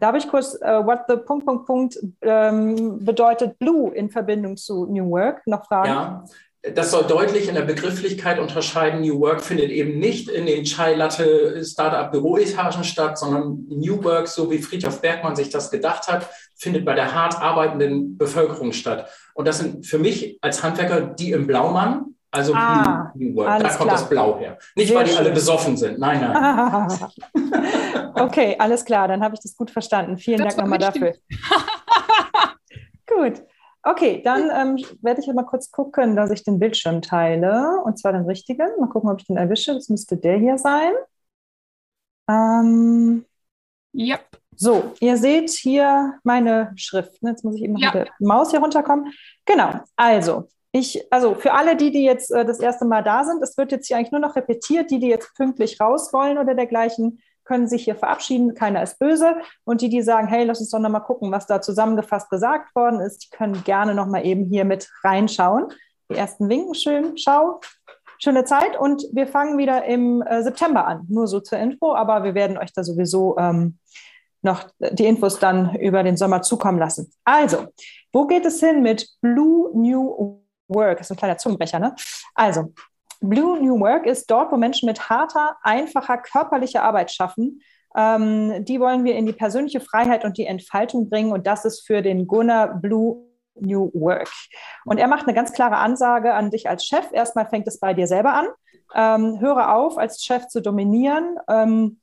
[0.01, 4.87] Darf ich kurz, äh, what the Punkt, Punkt, Punkt ähm, bedeutet Blue in Verbindung zu
[4.87, 5.89] New Work noch fragen?
[5.89, 6.25] Ja,
[6.75, 9.01] das soll deutlich in der Begrifflichkeit unterscheiden.
[9.01, 14.27] New Work findet eben nicht in den Chai Latte Startup Büroetagen statt, sondern New Work,
[14.27, 19.09] so wie Friedhof Bergmann sich das gedacht hat, findet bei der hart arbeitenden Bevölkerung statt.
[19.35, 23.61] Und das sind für mich als Handwerker die im Blaumann, Also ah, New Work.
[23.61, 23.91] Da kommt klar.
[23.91, 24.59] das Blau her.
[24.77, 25.19] Nicht, Sehr weil die schön.
[25.21, 25.99] alle besoffen sind.
[25.99, 26.99] Nein, nein.
[28.15, 29.09] okay, alles klar.
[29.09, 30.19] Dann habe ich das gut verstanden.
[30.19, 31.15] Vielen das Dank nochmal dafür.
[33.07, 33.43] gut.
[33.83, 37.81] Okay, dann ähm, werde ich mal kurz gucken, dass ich den Bildschirm teile.
[37.85, 38.69] Und zwar den richtigen.
[38.79, 39.73] Mal gucken, ob ich den erwische.
[39.73, 40.93] Das müsste der hier sein.
[42.29, 43.25] Ähm,
[43.95, 44.21] yep.
[44.55, 47.19] So, ihr seht hier meine Schrift.
[47.23, 47.95] Jetzt muss ich eben noch ja.
[47.95, 49.15] mit der Maus hier runterkommen.
[49.47, 53.43] Genau, also ich, also für alle, die, die jetzt äh, das erste Mal da sind,
[53.43, 56.55] es wird jetzt hier eigentlich nur noch repetiert, die, die jetzt pünktlich raus wollen oder
[56.55, 59.37] dergleichen, können sich hier verabschieden, keiner ist böse.
[59.65, 63.01] Und die, die sagen, hey, lass uns doch nochmal gucken, was da zusammengefasst gesagt worden
[63.01, 65.69] ist, die können gerne nochmal eben hier mit reinschauen.
[66.11, 67.61] Die ersten winken schön, schau,
[68.23, 68.79] schöne Zeit.
[68.79, 72.59] Und wir fangen wieder im äh, September an, nur so zur Info, aber wir werden
[72.59, 73.79] euch da sowieso ähm,
[74.43, 77.11] noch die Infos dann über den Sommer zukommen lassen.
[77.25, 77.67] Also,
[78.13, 80.39] wo geht es hin mit Blue New
[80.69, 80.99] Work?
[80.99, 81.95] Das ist ein kleiner Zungenbrecher, ne?
[82.35, 82.73] Also,
[83.21, 87.61] Blue New Work ist dort, wo Menschen mit harter, einfacher körperlicher Arbeit schaffen.
[87.97, 91.87] Ähm, die wollen wir in die persönliche Freiheit und die Entfaltung bringen und das ist
[91.87, 93.25] für den Gunnar Blue
[93.61, 94.31] New Work.
[94.85, 97.07] Und er macht eine ganz klare Ansage an dich als Chef.
[97.13, 98.47] Erstmal fängt es bei dir selber an.
[98.95, 101.39] Ähm, höre auf, als Chef zu dominieren.
[101.49, 102.01] Ähm,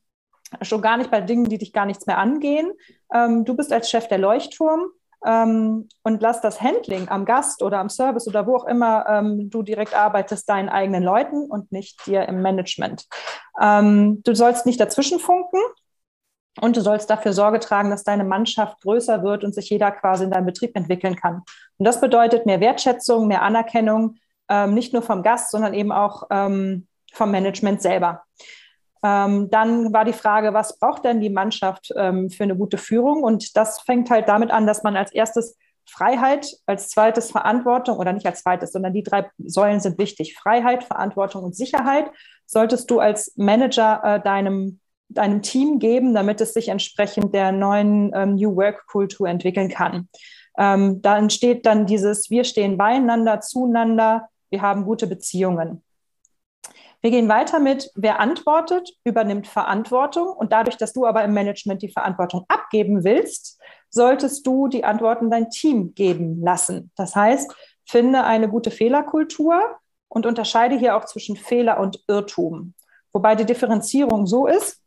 [0.61, 2.72] schon gar nicht bei Dingen, die dich gar nichts mehr angehen.
[3.13, 4.88] Ähm, du bist als Chef der Leuchtturm
[5.26, 9.49] ähm, und lass das Handling am Gast oder am Service oder wo auch immer ähm,
[9.49, 13.05] du direkt arbeitest, deinen eigenen Leuten und nicht dir im Management.
[13.61, 15.59] Ähm, du sollst nicht dazwischen funken.
[16.61, 20.24] Und du sollst dafür Sorge tragen, dass deine Mannschaft größer wird und sich jeder quasi
[20.24, 21.41] in deinem Betrieb entwickeln kann.
[21.78, 24.16] Und das bedeutet mehr Wertschätzung, mehr Anerkennung,
[24.47, 28.24] ähm, nicht nur vom Gast, sondern eben auch ähm, vom Management selber.
[29.05, 33.21] Ähm, dann war die Frage, was braucht denn die Mannschaft ähm, für eine gute Führung?
[33.21, 38.13] Und das fängt halt damit an, dass man als erstes Freiheit, als zweites Verantwortung oder
[38.13, 40.35] nicht als zweites, sondern die drei Säulen sind wichtig.
[40.35, 42.09] Freiheit, Verantwortung und Sicherheit
[42.47, 44.79] solltest du als Manager äh, deinem,
[45.09, 50.09] deinem Team geben, damit es sich entsprechend der neuen ähm, New Work-Kultur entwickeln kann.
[50.57, 55.84] Ähm, da entsteht dann dieses, wir stehen beieinander, zueinander, wir haben gute Beziehungen.
[57.05, 60.29] Wir gehen weiter mit, wer antwortet, übernimmt Verantwortung.
[60.29, 65.29] Und dadurch, dass du aber im Management die Verantwortung abgeben willst, solltest du die Antworten
[65.29, 66.89] dein Team geben lassen.
[66.95, 67.53] Das heißt,
[67.85, 69.77] finde eine gute Fehlerkultur
[70.07, 72.73] und unterscheide hier auch zwischen Fehler und Irrtum.
[73.13, 74.81] Wobei die Differenzierung so ist,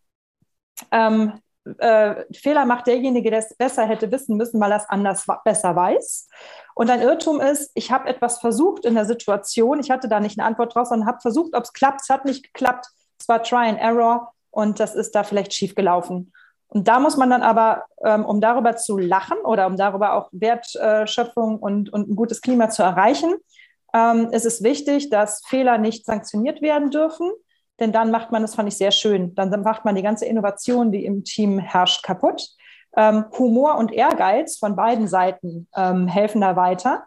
[0.90, 1.34] ähm,
[1.78, 5.74] äh, Fehler macht derjenige, der es besser hätte wissen müssen, weil er es anders besser
[5.74, 6.28] weiß.
[6.74, 10.38] Und ein Irrtum ist, ich habe etwas versucht in der Situation, ich hatte da nicht
[10.38, 12.02] eine Antwort drauf, sondern habe versucht, ob es klappt.
[12.02, 12.86] Es hat nicht geklappt.
[13.20, 16.32] Es war Try and Error und das ist da vielleicht schief gelaufen.
[16.68, 20.28] Und da muss man dann aber, ähm, um darüber zu lachen oder um darüber auch
[20.32, 23.34] Wertschöpfung und, und ein gutes Klima zu erreichen,
[23.94, 27.32] ähm, ist es wichtig, dass Fehler nicht sanktioniert werden dürfen
[27.80, 30.90] denn dann macht man, das fand ich sehr schön, dann macht man die ganze Innovation,
[30.90, 32.48] die im Team herrscht, kaputt.
[32.96, 37.04] Ähm, Humor und Ehrgeiz von beiden Seiten ähm, helfen da weiter.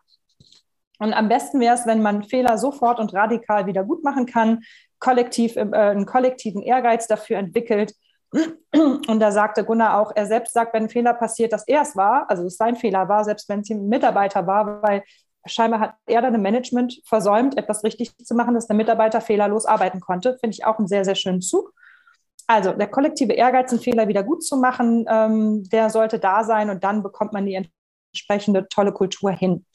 [0.99, 4.61] Und am besten wäre es, wenn man Fehler sofort und radikal wieder gut machen kann,
[4.99, 7.93] kollektiv, äh, einen kollektiven Ehrgeiz dafür entwickelt.
[8.71, 11.97] Und da sagte Gunnar auch, er selbst sagt, wenn ein Fehler passiert, dass er es
[11.97, 15.03] war, also es sein Fehler war, selbst wenn es ein Mitarbeiter war, weil
[15.45, 19.65] scheinbar hat er dann im Management versäumt, etwas richtig zu machen, dass der Mitarbeiter fehlerlos
[19.65, 20.37] arbeiten konnte.
[20.39, 21.73] Finde ich auch einen sehr, sehr schönen Zug.
[22.47, 26.69] Also der kollektive Ehrgeiz, einen Fehler wieder gut zu machen, ähm, der sollte da sein
[26.69, 27.65] und dann bekommt man die
[28.13, 29.65] entsprechende tolle Kultur hin.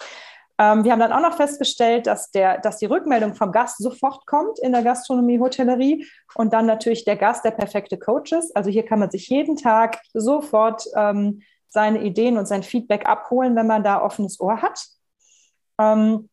[0.59, 4.27] Ähm, wir haben dann auch noch festgestellt, dass, der, dass die Rückmeldung vom Gast sofort
[4.27, 8.57] kommt in der Gastronomie, Hotellerie und dann natürlich der Gast der perfekte Coach ist.
[8.57, 13.55] Also hier kann man sich jeden Tag sofort ähm, seine Ideen und sein Feedback abholen,
[13.55, 14.87] wenn man da offenes Ohr hat.
[15.79, 16.29] Ähm,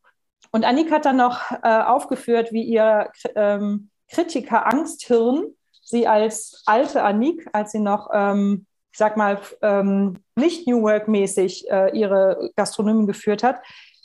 [0.52, 5.46] und Annik hat dann noch äh, aufgeführt, wie ihr ähm, Kritiker Angsthirn
[5.82, 11.70] sie als alte Annik, als sie noch, ähm, ich sag mal, ähm, nicht New Work-mäßig
[11.70, 13.58] äh, ihre Gastronomie geführt hat,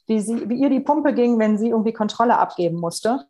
[0.06, 3.26] wie, sie, wie ihr die Pumpe ging, wenn sie irgendwie Kontrolle abgeben musste.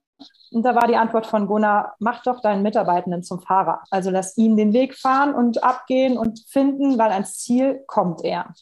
[0.50, 3.82] Und da war die Antwort von Gunnar, mach doch deinen Mitarbeitenden zum Fahrer.
[3.90, 8.54] Also lass ihn den Weg fahren und abgehen und finden, weil ans Ziel kommt er.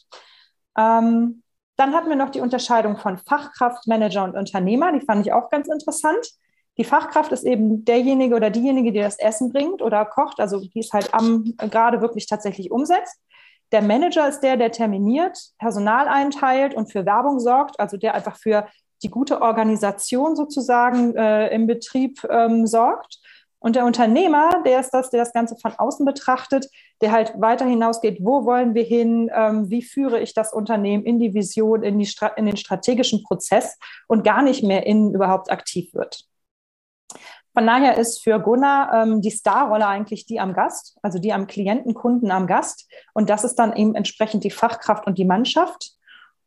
[0.77, 1.43] Ähm,
[1.77, 4.91] dann hatten wir noch die Unterscheidung von Fachkraft, Manager und Unternehmer.
[4.91, 6.27] Die fand ich auch ganz interessant.
[6.77, 10.79] Die Fachkraft ist eben derjenige oder diejenige, die das Essen bringt oder kocht, also die
[10.79, 13.19] es halt am gerade wirklich tatsächlich umsetzt.
[13.71, 18.37] Der Manager ist der, der terminiert, Personal einteilt und für Werbung sorgt, also der einfach
[18.37, 18.67] für
[19.03, 23.19] die gute Organisation sozusagen äh, im Betrieb ähm, sorgt.
[23.59, 26.67] Und der Unternehmer, der ist das, der das Ganze von außen betrachtet,
[27.01, 31.19] der halt weiter hinausgeht, wo wollen wir hin, ähm, wie führe ich das Unternehmen in
[31.19, 33.77] die Vision, in, die, in den strategischen Prozess
[34.07, 36.25] und gar nicht mehr innen überhaupt aktiv wird.
[37.53, 41.47] Von daher ist für Gunnar ähm, die Starrolle eigentlich die am Gast, also die am
[41.47, 42.87] Klientenkunden am Gast.
[43.13, 45.93] Und das ist dann eben entsprechend die Fachkraft und die Mannschaft.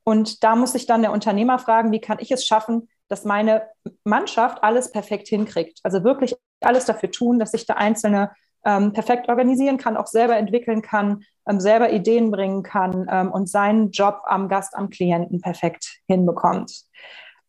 [0.05, 3.69] Und da muss sich dann der Unternehmer fragen, wie kann ich es schaffen, dass meine
[4.05, 5.81] Mannschaft alles perfekt hinkriegt.
[5.83, 8.31] Also wirklich alles dafür tun, dass sich der Einzelne
[8.65, 13.49] ähm, perfekt organisieren kann, auch selber entwickeln kann, ähm, selber Ideen bringen kann ähm, und
[13.49, 16.73] seinen Job am Gast, am Klienten perfekt hinbekommt.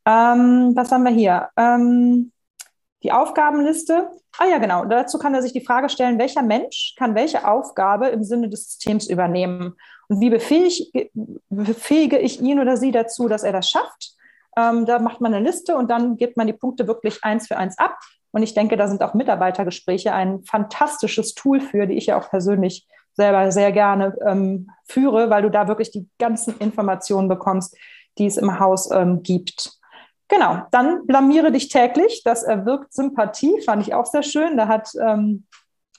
[0.06, 1.50] Ähm, was haben wir hier?
[1.58, 2.32] Ähm,
[3.04, 4.10] die Aufgabenliste.
[4.38, 4.86] Ah ja, genau.
[4.86, 8.66] Dazu kann er sich die Frage stellen, welcher Mensch kann welche Aufgabe im Sinne des
[8.66, 9.76] Systems übernehmen?
[10.08, 11.10] Und wie befähige,
[11.50, 14.16] befähige ich ihn oder sie dazu, dass er das schafft?
[14.58, 17.58] Ähm, da macht man eine Liste und dann gibt man die Punkte wirklich eins für
[17.58, 17.98] eins ab.
[18.32, 22.30] Und ich denke, da sind auch Mitarbeitergespräche ein fantastisches Tool für, die ich ja auch
[22.30, 27.76] persönlich selber sehr gerne ähm, führe, weil du da wirklich die ganzen Informationen bekommst,
[28.18, 29.74] die es im Haus ähm, gibt.
[30.30, 32.22] Genau, dann blamiere dich täglich.
[32.24, 34.56] Das erwirkt Sympathie, fand ich auch sehr schön.
[34.56, 35.46] Da hat ähm,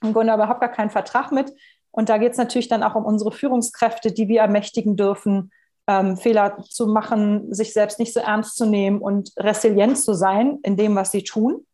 [0.02, 1.52] im Grunde überhaupt gar keinen Vertrag mit.
[1.90, 5.52] Und da geht es natürlich dann auch um unsere Führungskräfte, die wir ermächtigen dürfen,
[5.86, 10.58] ähm, Fehler zu machen, sich selbst nicht so ernst zu nehmen und resilient zu sein
[10.62, 11.66] in dem, was sie tun.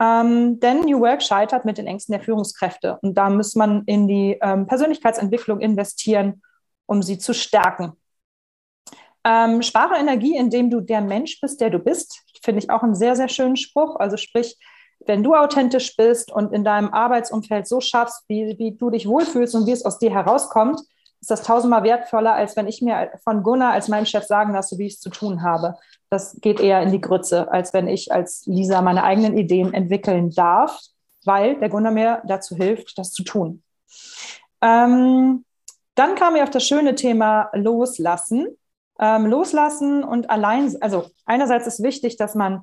[0.00, 2.98] Ähm, denn New Work scheitert mit den Ängsten der Führungskräfte.
[3.02, 6.42] Und da muss man in die ähm, Persönlichkeitsentwicklung investieren,
[6.86, 7.92] um sie zu stärken.
[9.24, 12.22] Ähm, spare Energie, indem du der Mensch bist, der du bist.
[12.42, 13.96] Finde ich auch einen sehr, sehr schönen Spruch.
[13.96, 14.56] Also sprich,
[15.00, 19.54] wenn du authentisch bist und in deinem Arbeitsumfeld so schaffst, wie, wie du dich wohlfühlst
[19.54, 20.80] und wie es aus dir herauskommt,
[21.20, 24.78] ist das tausendmal wertvoller, als wenn ich mir von Gunnar als meinem Chef sagen lasse,
[24.78, 25.76] wie ich es zu tun habe.
[26.10, 30.30] Das geht eher in die Grütze, als wenn ich als Lisa meine eigenen Ideen entwickeln
[30.30, 30.78] darf,
[31.24, 33.62] weil der Gunnar mir dazu hilft, das zu tun.
[34.62, 35.44] Ähm,
[35.94, 38.56] dann kam mir auf das schöne Thema Loslassen
[38.98, 42.62] ähm, loslassen und allein, also einerseits ist wichtig, dass man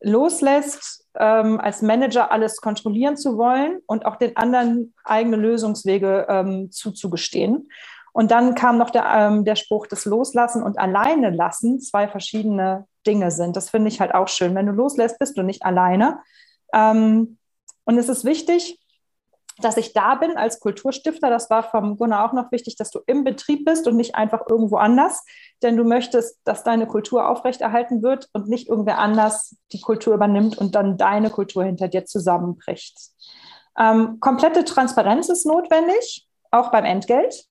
[0.00, 6.70] loslässt, ähm, als Manager alles kontrollieren zu wollen und auch den anderen eigene Lösungswege ähm,
[6.70, 7.68] zuzugestehen.
[8.14, 12.86] Und dann kam noch der, ähm, der Spruch, dass Loslassen und Alleine lassen zwei verschiedene
[13.04, 13.56] Dinge sind.
[13.56, 14.54] Das finde ich halt auch schön.
[14.54, 16.20] Wenn du loslässt, bist du nicht alleine.
[16.72, 17.38] Ähm,
[17.84, 18.78] und es ist wichtig,
[19.58, 21.28] dass ich da bin als Kulturstifter.
[21.28, 24.42] Das war vom Gunnar auch noch wichtig, dass du im Betrieb bist und nicht einfach
[24.48, 25.24] irgendwo anders.
[25.64, 30.56] Denn du möchtest, dass deine Kultur aufrechterhalten wird und nicht irgendwer anders die Kultur übernimmt
[30.56, 32.96] und dann deine Kultur hinter dir zusammenbricht.
[33.76, 37.48] Ähm, komplette Transparenz ist notwendig, auch beim Entgelt.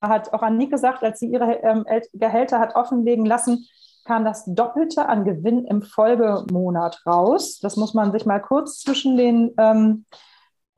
[0.00, 1.84] Hat auch Annie gesagt, als sie ihre ähm,
[2.14, 3.66] Gehälter hat offenlegen lassen,
[4.04, 7.58] kam das Doppelte an Gewinn im Folgemonat raus.
[7.60, 10.04] Das muss man sich mal kurz zwischen den ähm,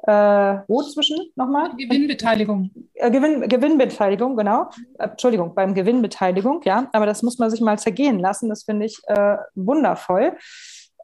[0.05, 1.71] äh, wo zwischen nochmal?
[1.77, 2.71] Gewinnbeteiligung.
[2.95, 4.69] Äh, Gewinn, Gewinnbeteiligung, genau.
[4.99, 6.89] Äh, Entschuldigung, beim Gewinnbeteiligung, ja.
[6.93, 8.49] Aber das muss man sich mal zergehen lassen.
[8.49, 10.37] Das finde ich äh, wundervoll.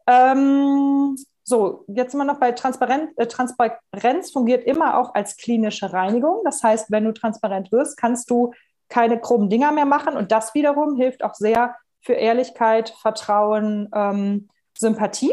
[0.09, 1.17] Ähm,
[1.49, 3.11] so, jetzt sind wir noch bei Transparenz.
[3.17, 6.43] Äh, Transparenz fungiert immer auch als klinische Reinigung.
[6.45, 8.53] Das heißt, wenn du transparent wirst, kannst du
[8.91, 10.15] keine groben Dinger mehr machen.
[10.15, 15.33] Und das wiederum hilft auch sehr für Ehrlichkeit, Vertrauen, ähm, Sympathie.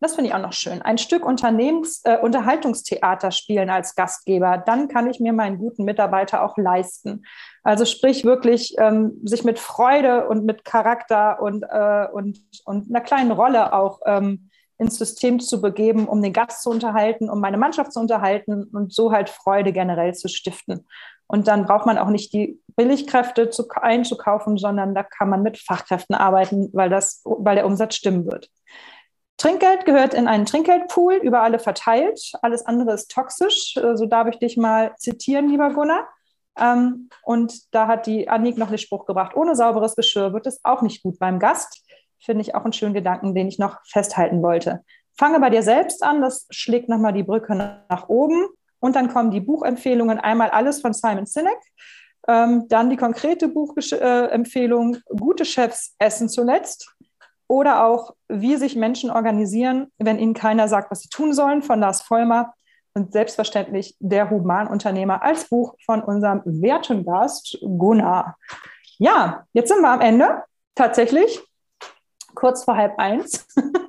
[0.00, 0.80] Das finde ich auch noch schön.
[0.80, 6.42] Ein Stück Unternehmens, äh, Unterhaltungstheater spielen als Gastgeber, dann kann ich mir meinen guten Mitarbeiter
[6.42, 7.24] auch leisten.
[7.62, 13.02] Also sprich wirklich ähm, sich mit Freude und mit Charakter und, äh, und, und einer
[13.02, 14.48] kleinen Rolle auch ähm,
[14.78, 18.92] ins System zu begeben, um den Gast zu unterhalten, um meine Mannschaft zu unterhalten und
[18.92, 20.86] so halt Freude generell zu stiften.
[21.26, 25.58] Und dann braucht man auch nicht die Billigkräfte zu, einzukaufen, sondern da kann man mit
[25.58, 28.50] Fachkräften arbeiten, weil, das, weil der Umsatz stimmen wird.
[29.38, 32.32] Trinkgeld gehört in einen Trinkgeldpool, über alle verteilt.
[32.42, 33.74] Alles andere ist toxisch.
[33.74, 36.06] So darf ich dich mal zitieren, lieber Gunnar.
[36.58, 40.60] Ähm, und da hat die Annik noch den Spruch gebracht, ohne sauberes Geschirr wird es
[40.64, 41.81] auch nicht gut beim Gast.
[42.24, 44.84] Finde ich auch einen schönen Gedanken, den ich noch festhalten wollte.
[45.18, 47.54] Fange bei dir selbst an, das schlägt nochmal die Brücke
[47.88, 48.46] nach oben.
[48.80, 51.58] Und dann kommen die Buchempfehlungen, einmal alles von Simon Sinek,
[52.26, 56.92] ähm, dann die konkrete Buchempfehlung, gute Chefs essen zuletzt.
[57.46, 61.80] Oder auch, wie sich Menschen organisieren, wenn ihnen keiner sagt, was sie tun sollen, von
[61.80, 62.54] Lars Vollmer.
[62.94, 68.36] Und selbstverständlich der Humanunternehmer als Buch von unserem werten Gast Gunnar.
[68.98, 70.42] Ja, jetzt sind wir am Ende.
[70.74, 71.40] Tatsächlich,
[72.34, 73.46] kurz vor halb eins.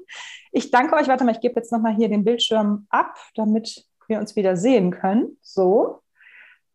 [0.56, 1.08] Ich danke euch.
[1.08, 4.91] Warte mal, ich gebe jetzt nochmal hier den Bildschirm ab, damit wir uns wieder sehen
[4.91, 5.38] können.
[5.41, 6.04] So.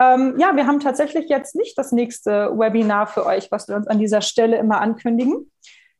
[0.01, 3.87] Ähm, ja, wir haben tatsächlich jetzt nicht das nächste Webinar für euch, was wir uns
[3.87, 5.51] an dieser Stelle immer ankündigen.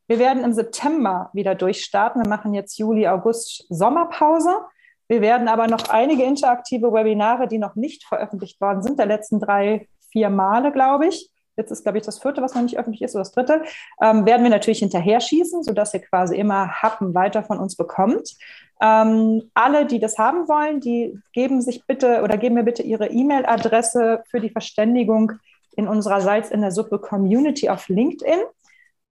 [0.07, 2.21] Wir werden im September wieder durchstarten.
[2.21, 4.59] Wir machen jetzt Juli, August Sommerpause.
[5.07, 9.39] Wir werden aber noch einige interaktive Webinare, die noch nicht veröffentlicht worden sind, der letzten
[9.39, 11.31] drei, vier Male, glaube ich.
[11.59, 13.63] Jetzt ist, glaube ich, das vierte, was noch nicht öffentlich ist, oder das dritte,
[14.01, 18.35] ähm, werden wir natürlich hinterher schießen, sodass ihr quasi immer Happen weiter von uns bekommt.
[18.81, 23.07] Ähm, alle, die das haben wollen, die geben sich bitte oder geben mir bitte ihre
[23.07, 25.33] E-Mail-Adresse für die Verständigung
[25.75, 28.39] in unserer Salz in der Suppe Community auf LinkedIn.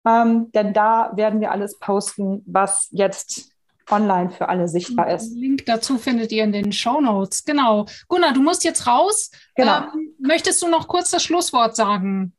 [0.07, 3.56] Ähm, denn da werden wir alles posten, was jetzt
[3.89, 5.31] online für alle sichtbar ist.
[5.31, 7.43] Den Link dazu findet ihr in den Show Notes.
[7.45, 7.85] Genau.
[8.07, 9.31] Gunnar, du musst jetzt raus.
[9.55, 9.77] Genau.
[9.93, 12.33] Ähm, möchtest du noch kurz das Schlusswort sagen?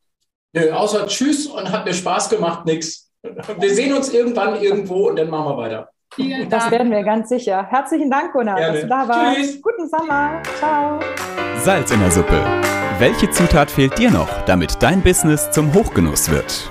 [0.53, 3.11] Nö, außer Tschüss und hat mir Spaß gemacht, nix.
[3.59, 5.91] Wir sehen uns irgendwann irgendwo und dann machen wir weiter.
[6.15, 7.67] Vielen das werden wir ganz sicher.
[7.69, 8.73] Herzlichen Dank, Gunnar, Gerne.
[8.73, 9.37] dass du da warst.
[9.37, 9.63] Tschüss.
[9.63, 10.43] Guten Sommer.
[10.59, 11.01] Ciao.
[11.59, 12.43] Salz in der Suppe.
[12.99, 16.71] Welche Zutat fehlt dir noch, damit dein Business zum Hochgenuss wird?